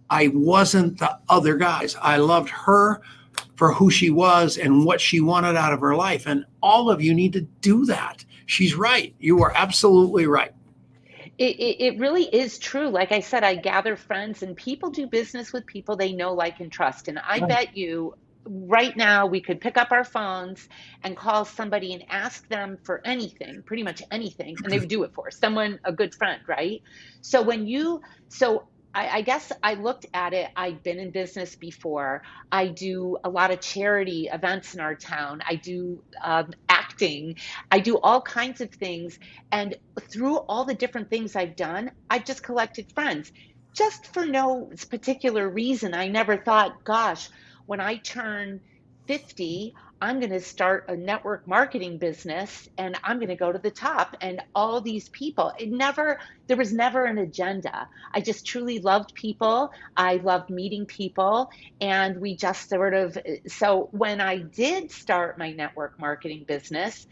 [0.08, 1.96] I wasn't the other guys.
[2.00, 3.02] I loved her
[3.56, 6.26] for who she was and what she wanted out of her life.
[6.26, 8.24] And all of you need to do that.
[8.46, 9.14] She's right.
[9.20, 10.52] You are absolutely right.
[11.42, 12.88] It, it, it, really is true.
[12.88, 16.60] Like I said, I gather friends and people do business with people they know, like,
[16.60, 17.08] and trust.
[17.08, 17.48] And I right.
[17.48, 18.14] bet you
[18.46, 20.68] right now we could pick up our phones
[21.02, 25.02] and call somebody and ask them for anything, pretty much anything, and they would do
[25.02, 25.38] it for us.
[25.40, 26.80] Someone, a good friend, right?
[27.22, 28.62] So when you, so
[28.94, 30.48] I, I, guess I looked at it.
[30.54, 32.22] I've been in business before.
[32.52, 35.40] I do a lot of charity events in our town.
[35.48, 36.50] I do um,
[37.02, 37.36] acting.
[37.70, 39.18] I do all kinds of things.
[39.50, 43.32] And through all the different things I've done, I've just collected friends
[43.76, 45.94] just for no particular reason.
[45.94, 47.28] I never thought, gosh,
[47.66, 48.60] when I turn
[49.08, 53.58] 50, I'm going to start a network marketing business and I'm going to go to
[53.60, 54.16] the top.
[54.20, 57.88] And all these people, it never, there was never an agenda.
[58.12, 59.70] I just truly loved people.
[59.96, 61.50] I loved meeting people.
[61.80, 67.06] And we just sort of, so when I did start my network marketing business,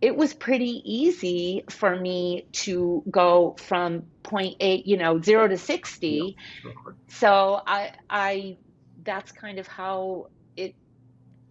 [0.00, 5.58] it was pretty easy for me to go from point eight, you know, zero to
[5.58, 6.34] 60.
[6.64, 6.72] Yeah,
[7.08, 8.56] so I, I,
[9.04, 10.28] that's kind of how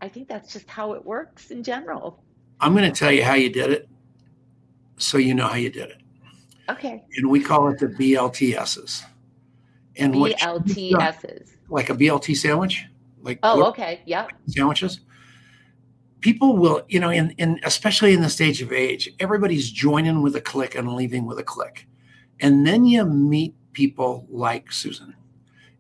[0.06, 2.24] I think that's just how it works in general.
[2.60, 3.90] I'm going to tell you how you did it
[4.98, 5.98] so you know how you did it.
[6.70, 7.04] Okay.
[7.16, 9.02] And we call it the BLTSs.
[9.98, 11.50] And BLTSs.
[11.70, 12.86] Like a BLT sandwich?
[13.24, 14.02] Like Oh, okay.
[14.06, 14.28] Yeah.
[14.48, 15.00] Sandwiches.
[16.20, 20.36] People will, you know, in, in especially in the stage of age, everybody's joining with
[20.36, 21.88] a click and leaving with a click.
[22.40, 25.16] And then you meet people like Susan.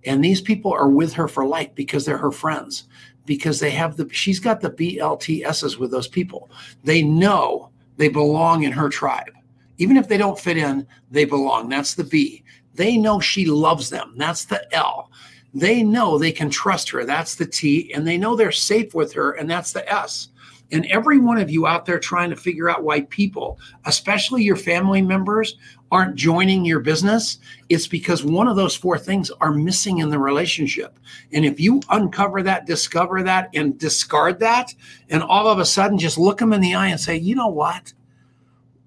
[0.03, 2.85] And these people are with her for life because they're her friends
[3.25, 6.49] because they have the she's got the BLTSs with those people.
[6.83, 9.31] They know they belong in her tribe.
[9.77, 11.69] Even if they don't fit in, they belong.
[11.69, 12.43] That's the B.
[12.75, 14.13] They know she loves them.
[14.17, 15.11] That's the L.
[15.53, 17.05] They know they can trust her.
[17.05, 17.93] That's the T.
[17.93, 19.33] And they know they're safe with her.
[19.33, 20.29] And that's the S.
[20.71, 24.55] And every one of you out there trying to figure out why people, especially your
[24.55, 25.57] family members,
[25.91, 27.37] aren't joining your business,
[27.69, 30.99] it's because one of those four things are missing in the relationship.
[31.31, 34.73] And if you uncover that, discover that, and discard that,
[35.09, 37.47] and all of a sudden just look them in the eye and say, you know
[37.47, 37.93] what?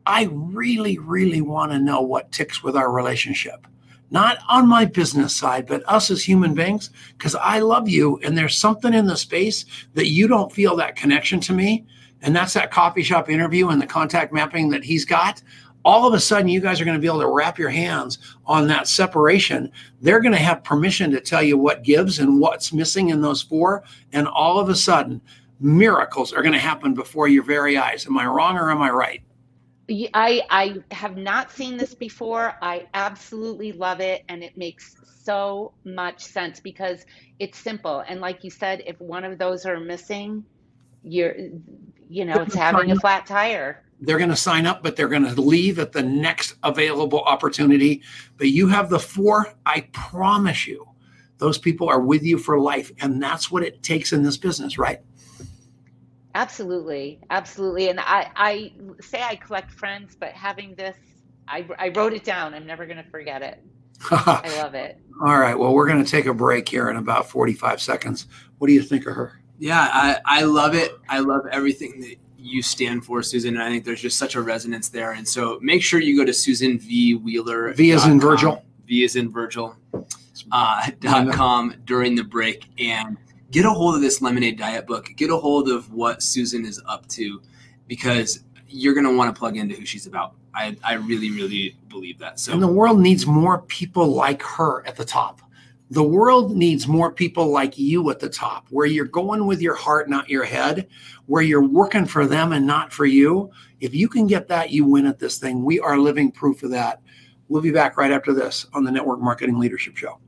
[0.05, 3.67] I really, really want to know what ticks with our relationship
[4.11, 8.19] not on my business side, but us as human beings, because I love you.
[8.23, 11.87] And there's something in the space that you don't feel that connection to me.
[12.23, 15.43] And that's that coffee shop interview and the contact mapping that he's got.
[15.85, 18.19] All of a sudden, you guys are going to be able to wrap your hands
[18.47, 19.71] on that separation.
[20.01, 23.43] They're going to have permission to tell you what gives and what's missing in those
[23.43, 23.85] four.
[24.13, 25.21] And all of a sudden,
[25.61, 28.07] miracles are going to happen before your very eyes.
[28.07, 29.23] Am I wrong or am I right?
[29.91, 32.55] I I have not seen this before.
[32.61, 37.05] I absolutely love it and it makes so much sense because
[37.39, 40.45] it's simple and like you said if one of those are missing
[41.03, 41.35] you're
[42.09, 43.85] you know it's having a flat tire.
[44.01, 48.03] They're going to sign up but they're going to leave at the next available opportunity
[48.37, 50.89] but you have the four I promise you
[51.39, 52.93] those people are with you for life.
[53.01, 55.01] And that's what it takes in this business, right?
[56.39, 57.19] Absolutely.
[57.31, 57.89] Absolutely.
[57.89, 60.97] And I, I say I collect friends, but having this,
[61.49, 62.55] I, I wrote it down.
[62.55, 63.61] I'm never going to forget it.
[64.13, 65.01] I love it.
[65.21, 65.59] All right.
[65.59, 68.29] Well, we're going to take a break here in about 45 seconds.
[68.59, 69.41] What do you think of her?
[69.59, 70.93] Yeah, I, I love it.
[71.09, 73.55] I love everything that you stand for, Susan.
[73.55, 75.15] And I think there's just such a resonance there.
[75.15, 77.17] And so make sure you go to Susan V.
[77.17, 77.75] Wheeler.
[77.75, 78.65] V is in Virgil.
[78.87, 79.75] V is in Virgil.
[80.53, 83.17] Uh, dot com during the break and
[83.51, 85.11] get a hold of this lemonade diet book.
[85.17, 87.41] Get a hold of what Susan is up to
[87.87, 90.35] because you're going to want to plug into who she's about.
[90.55, 92.41] I, I really, really believe that.
[92.41, 95.41] So, and the world needs more people like her at the top.
[95.91, 99.75] The world needs more people like you at the top, where you're going with your
[99.75, 100.87] heart, not your head,
[101.27, 103.51] where you're working for them and not for you.
[103.81, 105.65] If you can get that, you win at this thing.
[105.65, 107.01] We are living proof of that.
[107.49, 110.19] We'll be back right after this on the Network Marketing Leadership Show.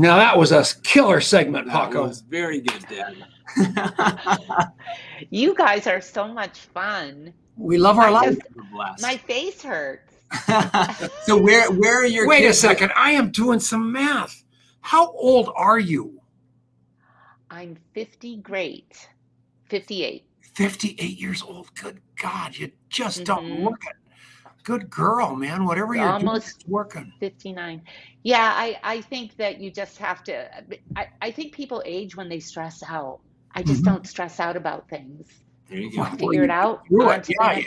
[0.00, 2.06] Now that was a killer segment, that Paco.
[2.08, 4.72] Was very good, Dad.
[5.30, 7.34] you guys are so much fun.
[7.58, 8.38] We love our life.
[9.02, 10.14] my face hurts.
[11.24, 12.56] so where where are your Wait kids?
[12.56, 12.92] a second.
[12.96, 14.42] I am doing some math.
[14.80, 16.18] How old are you?
[17.50, 19.06] I'm 50 great.
[19.68, 20.24] 58.
[20.54, 21.74] 58 years old.
[21.74, 23.24] Good God, you just mm-hmm.
[23.24, 23.96] don't look it.
[24.62, 25.64] Good girl, man.
[25.64, 27.12] Whatever you're almost doing, working.
[27.20, 27.82] 59.
[28.22, 30.48] Yeah, I, I think that you just have to.
[30.96, 33.20] I, I think people age when they stress out.
[33.54, 33.94] I just mm-hmm.
[33.94, 35.26] don't stress out about things.
[35.68, 36.04] There you go.
[36.04, 36.82] Figure it out.
[36.90, 37.28] It.
[37.40, 37.62] Yeah.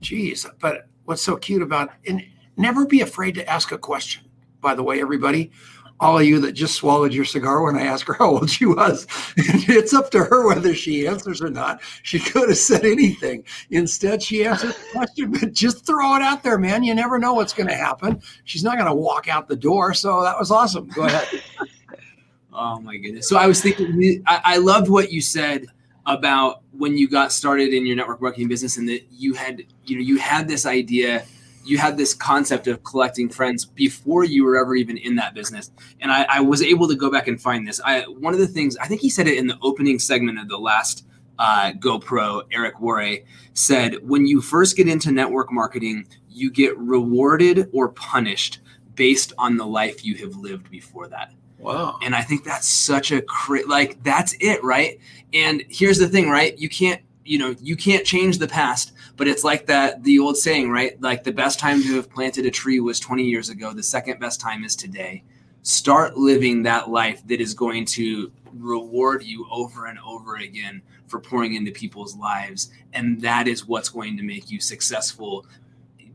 [0.00, 2.24] Jeez, but what's so cute about and
[2.56, 4.24] never be afraid to ask a question.
[4.60, 5.50] By the way, everybody,
[5.98, 8.66] all of you that just swallowed your cigar when I asked her how old she
[8.66, 9.06] was.
[9.36, 11.80] it's up to her whether she answers or not.
[12.02, 13.44] She could have said anything.
[13.70, 16.82] Instead, she answered the question, but just throw it out there, man.
[16.82, 18.20] You never know what's going to happen.
[18.44, 19.94] She's not going to walk out the door.
[19.94, 20.88] So that was awesome.
[20.88, 21.42] Go ahead.
[22.52, 23.28] oh, my goodness.
[23.28, 25.66] So I was thinking, I, I loved what you said
[26.04, 29.96] about when you got started in your network marketing business and that you had, you
[29.96, 31.24] know, you had this idea–
[31.66, 35.70] you had this concept of collecting friends before you were ever even in that business.
[36.00, 37.80] And I, I, was able to go back and find this.
[37.84, 40.48] I one of the things I think he said it in the opening segment of
[40.48, 41.06] the last
[41.38, 42.42] uh, GoPro.
[42.52, 48.60] Eric Worre said, when you first get into network marketing, you get rewarded or punished
[48.94, 51.32] based on the life you have lived before that.
[51.58, 51.98] Wow.
[52.02, 54.98] And I think that's such a cra- like that's it, right?
[55.32, 56.56] And here's the thing, right?
[56.58, 60.36] You can't you know you can't change the past but it's like that the old
[60.36, 61.00] saying right?
[61.00, 63.72] Like the best time to have planted a tree was 20 years ago.
[63.72, 65.24] The second best time is today.
[65.62, 71.18] Start living that life that is going to reward you over and over again for
[71.18, 72.70] pouring into people's lives.
[72.92, 75.46] And that is what's going to make you successful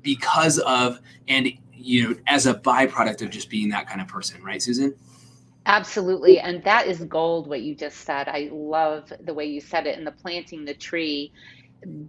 [0.01, 4.41] because of and you know as a byproduct of just being that kind of person
[4.43, 4.95] right susan?
[5.67, 6.39] Absolutely.
[6.39, 8.27] And that is gold, what you just said.
[8.27, 11.31] I love the way you said it and the planting the tree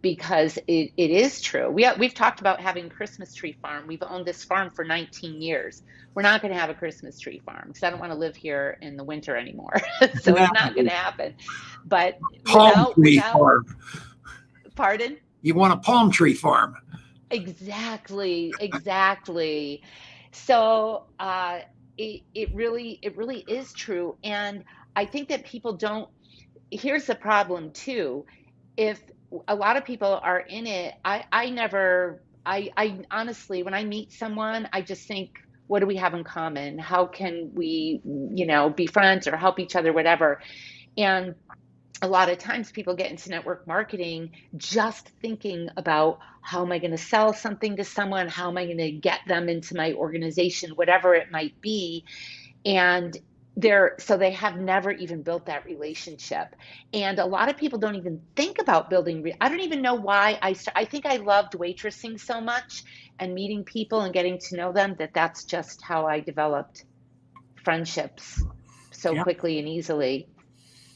[0.01, 1.71] because it, it is true.
[1.71, 3.87] We, we've talked about having Christmas tree farm.
[3.87, 5.83] We've owned this farm for 19 years.
[6.15, 8.37] We're not going to have a Christmas tree farm because I don't want to live
[8.37, 9.81] here in the winter anymore.
[10.01, 10.07] so
[10.37, 11.35] it's not going to happen.
[11.85, 13.77] But palm without, tree without, farm.
[14.75, 15.17] Pardon?
[15.41, 16.77] You want a palm tree farm.
[17.31, 18.53] Exactly.
[18.61, 19.83] Exactly.
[20.33, 21.61] So, uh,
[21.99, 24.65] it, it really it really is true and
[24.97, 26.09] i think that people don't
[26.71, 28.25] here's the problem too
[28.77, 29.03] if
[29.49, 33.85] a lot of people are in it i i never i i honestly when i
[33.85, 35.31] meet someone i just think
[35.67, 39.59] what do we have in common how can we you know be friends or help
[39.59, 40.41] each other whatever
[40.97, 41.35] and
[42.03, 46.79] a lot of times people get into network marketing just thinking about how am I
[46.81, 48.29] going to sell something to someone?
[48.29, 52.05] How am I going to get them into my organization, whatever it might be?
[52.67, 53.17] And
[53.57, 56.57] they're so they have never even built that relationship
[56.95, 59.95] and a lot of people don't even think about building re- i don't even know
[59.95, 62.83] why i st- i think i loved waitressing so much
[63.19, 66.87] and meeting people and getting to know them that that's just how i developed
[67.63, 68.43] friendships
[68.91, 69.23] so yeah.
[69.23, 70.27] quickly and easily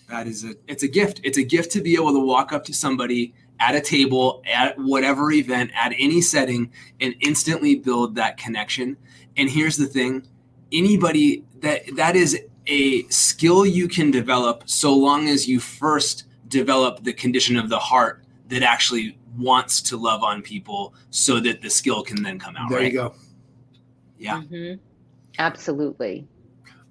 [0.09, 1.21] that is a it's a gift.
[1.25, 4.79] It's a gift to be able to walk up to somebody at a table, at
[4.79, 8.97] whatever event, at any setting, and instantly build that connection.
[9.37, 10.27] And here's the thing:
[10.73, 17.03] anybody that that is a skill you can develop so long as you first develop
[17.05, 21.71] the condition of the heart that actually wants to love on people so that the
[21.71, 22.69] skill can then come out.
[22.71, 22.93] There right?
[22.93, 23.15] you go.
[24.19, 24.41] Yeah.
[24.43, 24.81] Mm-hmm.
[25.39, 26.27] Absolutely.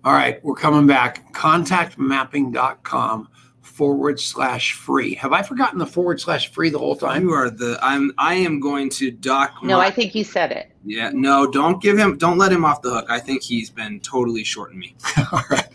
[0.03, 1.33] All right, we're coming back.
[1.33, 3.29] Contactmapping.com
[3.65, 5.15] forward slash free.
[5.15, 7.23] Have I forgotten the forward slash free the whole time?
[7.23, 10.51] You are the I'm I am going to dock No, my- I think you said
[10.51, 10.71] it.
[10.85, 13.07] Yeah, no, don't give him don't let him off the hook.
[13.09, 14.95] I think he's been totally shorting me.
[15.31, 15.67] All right,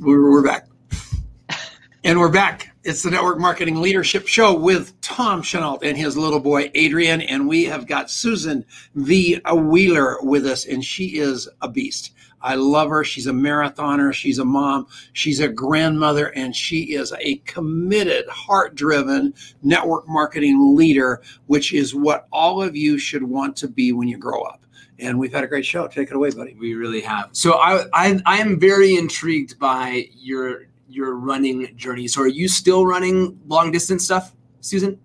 [0.00, 0.66] we're, we're back.
[2.06, 2.74] And we're back.
[2.84, 7.22] It's the Network Marketing Leadership Show with Tom Chenoweth and his little boy Adrian.
[7.22, 8.62] And we have got Susan
[8.94, 9.40] V.
[9.54, 12.12] Wheeler with us, and she is a beast.
[12.44, 13.02] I love her.
[13.02, 14.12] She's a marathoner.
[14.12, 14.86] She's a mom.
[15.14, 19.32] She's a grandmother, and she is a committed, heart driven
[19.62, 24.18] network marketing leader, which is what all of you should want to be when you
[24.18, 24.66] grow up.
[24.98, 25.88] And we've had a great show.
[25.88, 26.54] Take it away, buddy.
[26.54, 27.30] We really have.
[27.32, 32.06] So I I, I am very intrigued by your your running journey.
[32.08, 35.00] So are you still running long distance stuff, Susan?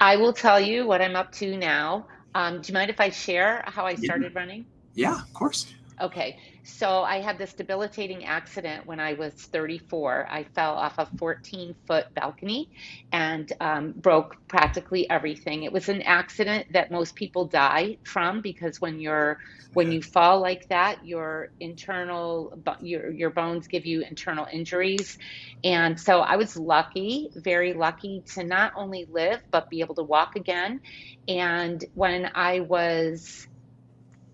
[0.00, 2.06] I will tell you what I'm up to now.
[2.34, 4.66] Um, do you mind if I share how I started running?
[4.94, 5.74] Yeah, of course.
[6.00, 10.28] Okay, so I had this debilitating accident when I was 34.
[10.30, 12.70] I fell off a 14 foot balcony
[13.10, 15.64] and um, broke practically everything.
[15.64, 19.38] It was an accident that most people die from because when you're
[19.74, 25.18] when you fall like that, your internal your your bones give you internal injuries,
[25.64, 30.04] and so I was lucky, very lucky to not only live but be able to
[30.04, 30.80] walk again.
[31.26, 33.46] And when I was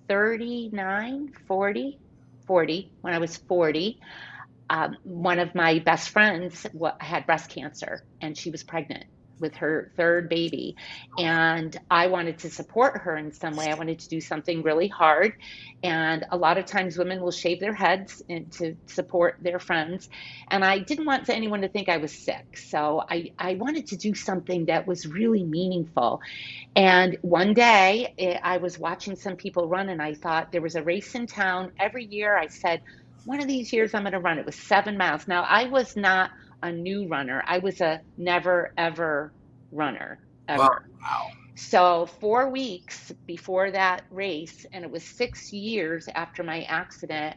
[0.09, 1.99] 39, 40,
[2.47, 4.01] 40, when I was 40,
[4.71, 6.67] um, one of my best friends
[7.01, 9.05] had breast cancer and she was pregnant
[9.41, 10.77] with her third baby.
[11.19, 13.71] And I wanted to support her in some way.
[13.71, 15.35] I wanted to do something really hard.
[15.83, 18.23] And a lot of times women will shave their heads
[18.53, 20.09] to support their friends.
[20.49, 22.57] And I didn't want anyone to think I was sick.
[22.57, 26.21] So I, I wanted to do something that was really meaningful.
[26.75, 30.75] And one day eh, I was watching some people run and I thought there was
[30.75, 31.73] a race in town.
[31.79, 32.83] Every year I said,
[33.25, 34.39] one of these years I'm going to run.
[34.39, 35.27] It was seven miles.
[35.27, 36.31] Now I was not
[36.65, 37.45] a new runner.
[37.47, 39.33] I was a never ever
[39.71, 40.63] runner ever.
[40.63, 40.79] Wow.
[41.03, 41.27] Wow.
[41.57, 47.37] So, four weeks before that race, and it was six years after my accident,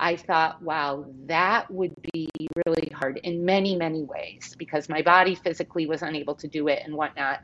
[0.00, 2.30] I thought, wow, that would be
[2.66, 6.80] really hard in many, many ways because my body physically was unable to do it
[6.84, 7.40] and whatnot.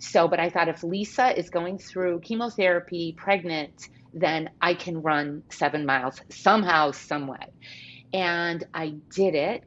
[0.00, 3.72] So, but I thought if Lisa is going through chemotherapy, pregnant,
[4.12, 7.46] then I can run seven miles somehow, some way.
[8.12, 9.64] And I did it.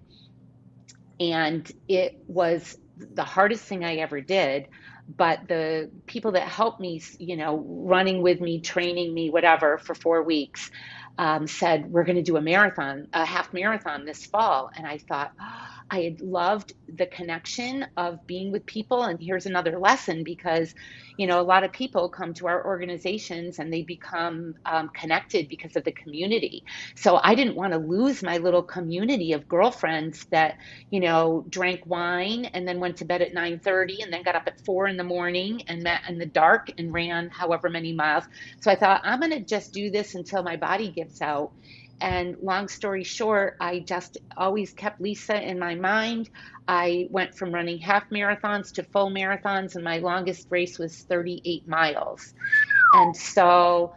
[1.20, 4.68] And it was the hardest thing I ever did
[5.08, 9.94] but the people that helped me, you know, running with me, training me, whatever, for
[9.94, 10.72] four weeks,
[11.18, 14.70] um, said, We're going to do a marathon, a half marathon this fall.
[14.76, 15.46] And I thought, oh,
[15.92, 19.04] I had loved the connection of being with people.
[19.04, 20.74] And here's another lesson because,
[21.18, 25.48] you know, a lot of people come to our organizations and they become um, connected
[25.48, 26.64] because of the community.
[26.98, 30.56] So I didn't want to lose my little community of girlfriends that,
[30.90, 34.44] you know, drank wine and then went to bed at 9:30 and then got up
[34.48, 38.24] at four in the morning and met in the dark and ran however many miles.
[38.62, 41.52] So I thought I'm going to just do this until my body gives out.
[42.02, 46.30] And long story short, I just always kept Lisa in my mind.
[46.68, 51.68] I went from running half marathons to full marathons, and my longest race was 38
[51.68, 52.34] miles.
[52.94, 53.94] And so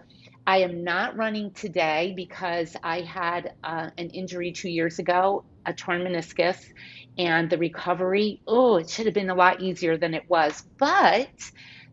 [0.47, 5.73] I am not running today because I had uh, an injury two years ago, a
[5.73, 6.59] torn meniscus,
[7.19, 10.63] and the recovery, oh, it should have been a lot easier than it was.
[10.79, 11.29] But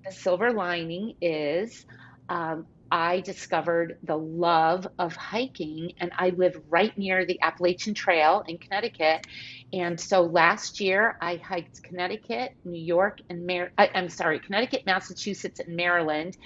[0.06, 1.86] the silver lining is
[2.30, 8.44] um, I discovered the love of hiking, and I live right near the Appalachian Trail
[8.48, 9.26] in Connecticut.
[9.74, 14.84] And so last year, I hiked Connecticut, New York, and Mar- I, I'm sorry, Connecticut,
[14.86, 16.38] Massachusetts, and Maryland.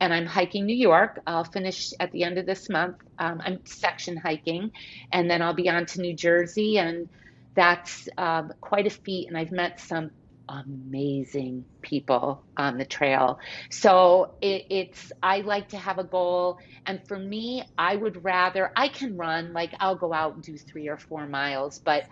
[0.00, 1.20] And I'm hiking New York.
[1.26, 2.96] I'll finish at the end of this month.
[3.18, 4.70] Um, I'm section hiking,
[5.12, 7.08] and then I'll be on to New Jersey, and
[7.56, 9.28] that's um, quite a feat.
[9.28, 10.10] And I've met some
[10.48, 13.38] amazing people on the trail.
[13.70, 16.58] So it, it's, I like to have a goal.
[16.86, 20.56] And for me, I would rather, I can run, like I'll go out and do
[20.56, 22.04] three or four miles, but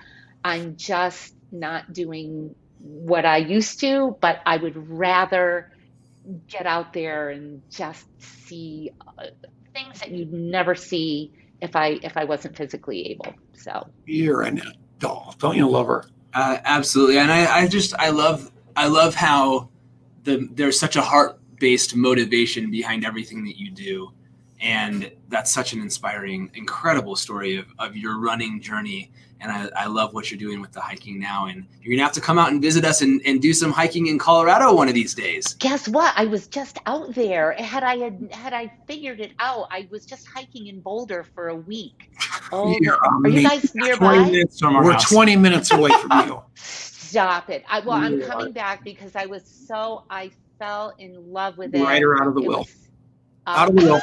[0.45, 5.73] I'm just not doing what I used to, but I would rather
[6.49, 9.27] get out there and just see uh,
[9.73, 13.35] things that you'd never see if I if I wasn't physically able.
[13.55, 14.63] So You're an
[14.99, 15.39] adult.
[15.39, 16.05] Don't you love her?
[16.37, 19.71] Uh, absolutely, and I, I just I love I love how
[20.25, 24.11] the there's such a heart based motivation behind everything that you do,
[24.61, 29.11] and that's such an inspiring, incredible story of, of your running journey.
[29.39, 31.45] And I, I love what you're doing with the hiking now.
[31.47, 34.07] And you're gonna have to come out and visit us and, and do some hiking
[34.07, 35.53] in Colorado one of these days.
[35.59, 36.15] guess what?
[36.17, 37.53] I was just out there.
[37.53, 41.49] Had I had had I figured it out, I was just hiking in Boulder for
[41.49, 42.11] a week.
[42.53, 43.43] Oh, You're you amazing.
[43.43, 44.19] guys 20 nearby?
[44.31, 45.11] minutes from our We're house.
[45.11, 46.41] 20 minutes away from you.
[46.55, 47.65] Stop it.
[47.69, 50.31] I, well, I'm coming back because I was so, I
[50.61, 51.83] fell in love with it.
[51.83, 52.67] Write her out of the It will.
[53.47, 54.01] Was- Out of the will.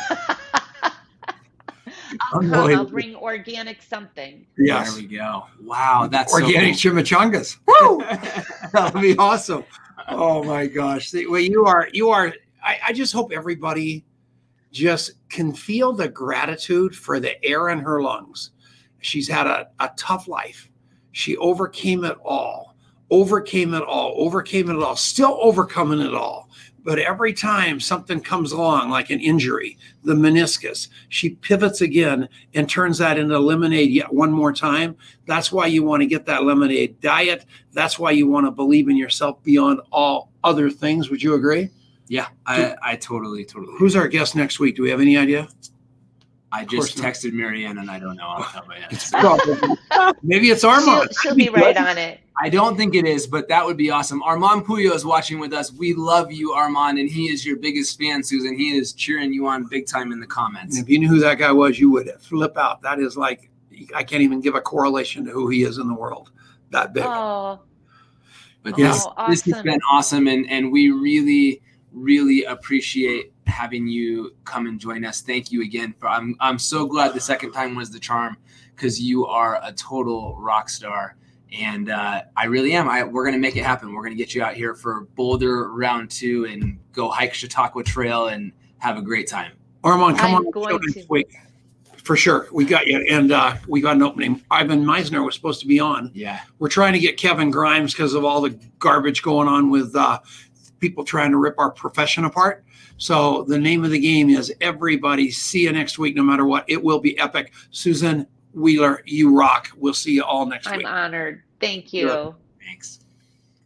[2.31, 2.53] I'll come.
[2.53, 4.45] I'll bring organic something.
[4.57, 4.93] Yes.
[4.93, 5.45] There we go.
[5.61, 6.91] Wow, that's so Organic cool.
[6.93, 7.57] chimichangas.
[7.67, 8.03] Woo!
[8.73, 9.63] That'll be awesome.
[10.09, 11.09] Oh my gosh.
[11.09, 12.33] See, Well, you are, you are,
[12.63, 14.05] I, I just hope everybody
[14.71, 18.51] just can feel the gratitude for the air in her lungs.
[19.01, 20.69] She's had a, a tough life.
[21.13, 22.75] She overcame it all,
[23.11, 26.49] overcame it all, overcame it all, still overcoming it all.
[26.84, 32.69] But every time something comes along, like an injury, the meniscus, she pivots again and
[32.69, 34.97] turns that into lemonade yet one more time.
[35.25, 37.45] That's why you want to get that lemonade diet.
[37.71, 41.09] That's why you want to believe in yourself beyond all other things.
[41.09, 41.69] Would you agree?
[42.09, 43.73] Yeah, I, I totally, totally.
[43.77, 44.75] Who's our guest next week?
[44.75, 45.47] Do we have any idea?
[46.54, 47.12] I course just not.
[47.14, 48.28] texted Marianne and I don't know.
[48.28, 48.84] I'll tell you.
[48.91, 49.58] It's probably,
[50.24, 51.10] maybe it's She'll, Armand.
[51.22, 52.20] she'll be right on it.
[52.41, 54.22] I don't think it is, but that would be awesome.
[54.24, 55.72] Armand Puyo is watching with us.
[55.72, 58.58] We love you, Armand, and he is your biggest fan, Susan.
[58.58, 60.78] He is cheering you on big time in the comments.
[60.78, 62.82] And if you knew who that guy was, you would flip out.
[62.82, 63.49] That is like
[63.95, 66.32] I can't even give a correlation to who he is in the world.
[66.70, 67.04] That big.
[67.06, 67.60] Oh,
[68.64, 68.89] But Yeah.
[68.93, 74.67] this, Oh, this has been awesome, and and we really really appreciate having you come
[74.67, 75.21] and join us.
[75.21, 76.09] Thank you again for.
[76.09, 78.37] I'm I'm so glad the second time was the charm
[78.75, 81.15] because you are a total rock star.
[81.51, 82.89] And uh, I really am.
[82.89, 83.93] I, we're going to make it happen.
[83.93, 87.83] We're going to get you out here for Boulder round two and go hike Chautauqua
[87.83, 89.51] Trail and have a great time.
[89.83, 91.05] Armand, come I'm on the going next to.
[91.09, 91.35] week.
[91.97, 92.47] For sure.
[92.51, 93.05] We got you.
[93.07, 94.43] And uh, we got an opening.
[94.49, 96.09] Ivan Misner was supposed to be on.
[96.15, 96.41] Yeah.
[96.57, 100.19] We're trying to get Kevin Grimes because of all the garbage going on with uh,
[100.79, 102.65] people trying to rip our profession apart.
[102.97, 106.63] So the name of the game is everybody see you next week, no matter what.
[106.67, 107.53] It will be epic.
[107.71, 109.69] Susan Wheeler, you rock.
[109.75, 110.85] We'll see you all next week.
[110.85, 111.43] I'm honored.
[111.59, 112.07] Thank you.
[112.07, 112.35] Sure.
[112.63, 112.99] Thanks.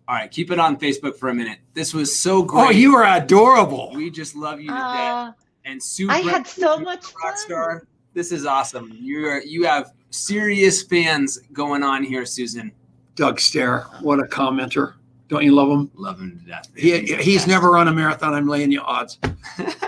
[0.08, 0.32] All right.
[0.32, 1.60] Keep it on Facebook for a minute.
[1.74, 2.68] This was so great.
[2.68, 3.92] Oh, you are adorable.
[3.94, 4.84] We just love you to death.
[4.84, 5.32] Uh,
[5.66, 7.38] And Sue I had so you much rock fun.
[7.38, 7.88] star.
[8.14, 8.98] This is awesome.
[9.00, 12.72] You're you have serious fans going on here, Susan.
[13.16, 14.94] Doug Stare, what a commenter.
[15.28, 15.92] Don't you love him?
[15.96, 16.70] Love him to death.
[16.76, 18.34] He, the he's never run a marathon.
[18.34, 19.20] I'm laying you odds.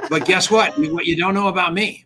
[0.10, 0.74] But guess what?
[0.92, 2.04] What you don't know about me?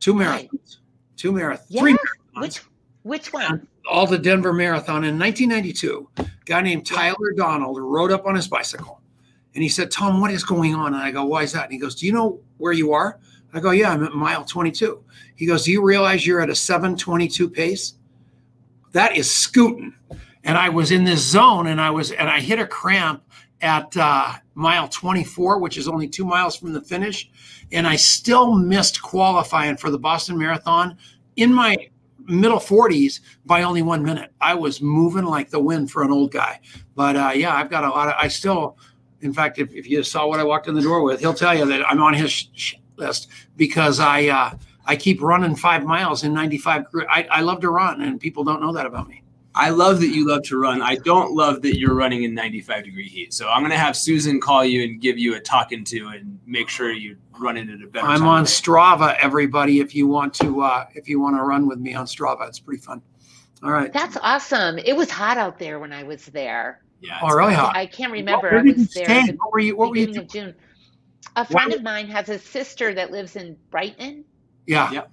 [0.00, 0.76] Two marathons.
[1.16, 1.64] Two marathons.
[1.68, 1.80] Yeah.
[1.80, 2.40] Three marathons.
[2.42, 2.62] Which
[3.04, 3.66] which one?
[3.88, 6.08] all the Denver Marathon in 1992.
[6.18, 9.00] A guy named Tyler Donald rode up on his bicycle
[9.54, 10.94] and he said, Tom, what is going on?
[10.94, 11.64] And I go, why is that?
[11.64, 13.18] And he goes, Do you know where you are?
[13.52, 15.02] I go, Yeah, I'm at mile 22.
[15.36, 17.94] He goes, Do you realize you're at a 722 pace?
[18.92, 19.94] That is scooting.
[20.44, 23.22] And I was in this zone and I was, and I hit a cramp
[23.60, 27.30] at uh, mile 24, which is only two miles from the finish.
[27.70, 30.96] And I still missed qualifying for the Boston Marathon
[31.36, 31.76] in my
[32.26, 34.32] middle 40s by only one minute.
[34.40, 36.60] I was moving like the wind for an old guy.
[36.94, 38.76] But uh, yeah, I've got a lot of, I still,
[39.20, 41.56] in fact, if, if you saw what I walked in the door with, he'll tell
[41.56, 45.84] you that I'm on his sh- sh- list because I, uh, I keep running five
[45.84, 46.90] miles in 95.
[46.90, 49.21] gr- I, I love to run and people don't know that about me.
[49.54, 50.80] I love that you love to run.
[50.80, 53.34] I don't love that you're running in 95 degree heat.
[53.34, 56.68] So I'm gonna have Susan call you and give you a talking to and make
[56.70, 58.28] sure you run it at a better I'm time.
[58.28, 59.80] on Strava, everybody.
[59.80, 62.60] If you want to, uh, if you want to run with me on Strava, it's
[62.60, 63.02] pretty fun.
[63.62, 63.92] All right.
[63.92, 64.78] That's awesome.
[64.78, 66.82] It was hot out there when I was there.
[67.00, 67.18] Yeah.
[67.22, 67.76] Oh, really hot.
[67.76, 68.50] I can't remember.
[68.50, 69.26] Where I did you was there stay?
[69.26, 69.76] the What were you?
[69.76, 70.06] What were you?
[70.06, 70.54] beginning of June.
[71.36, 74.24] A Why- friend of mine has a sister that lives in Brighton.
[74.66, 74.90] Yeah.
[74.92, 75.10] Yep.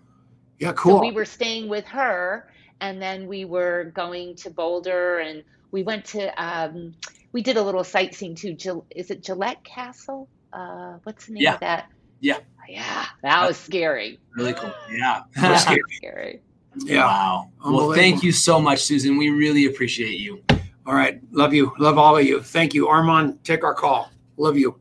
[0.60, 0.72] Yeah.
[0.74, 0.98] Cool.
[1.00, 2.52] So we were staying with her,
[2.82, 6.44] and then we were going to Boulder, and we went to.
[6.44, 6.94] Um,
[7.32, 8.84] we did a little sightseeing too.
[8.96, 10.28] Is it Gillette Castle?
[10.52, 11.54] Uh, what's the name Yeah.
[11.56, 11.90] of that?
[12.22, 12.38] Yeah.
[12.68, 14.20] Yeah, that was scary.
[14.36, 14.74] Really cool.
[14.92, 15.22] Yeah.
[15.36, 15.82] That was scary.
[15.92, 16.42] scary.
[16.86, 17.06] yeah.
[17.06, 17.50] Wow.
[17.66, 19.18] Well, thank you so much, Susan.
[19.18, 20.44] We really appreciate you.
[20.86, 21.20] All right.
[21.32, 21.72] Love you.
[21.80, 22.42] Love all of you.
[22.42, 22.88] Thank you.
[22.88, 24.12] Armand, take our call.
[24.38, 24.80] Love you.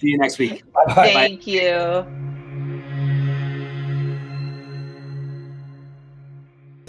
[0.00, 0.62] See you next week.
[0.72, 0.84] Bye.
[1.12, 2.39] Thank you.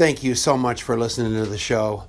[0.02, 2.06] Thank you so much for listening to the show.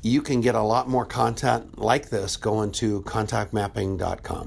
[0.00, 4.46] You can get a lot more content like this going to contactmapping.com.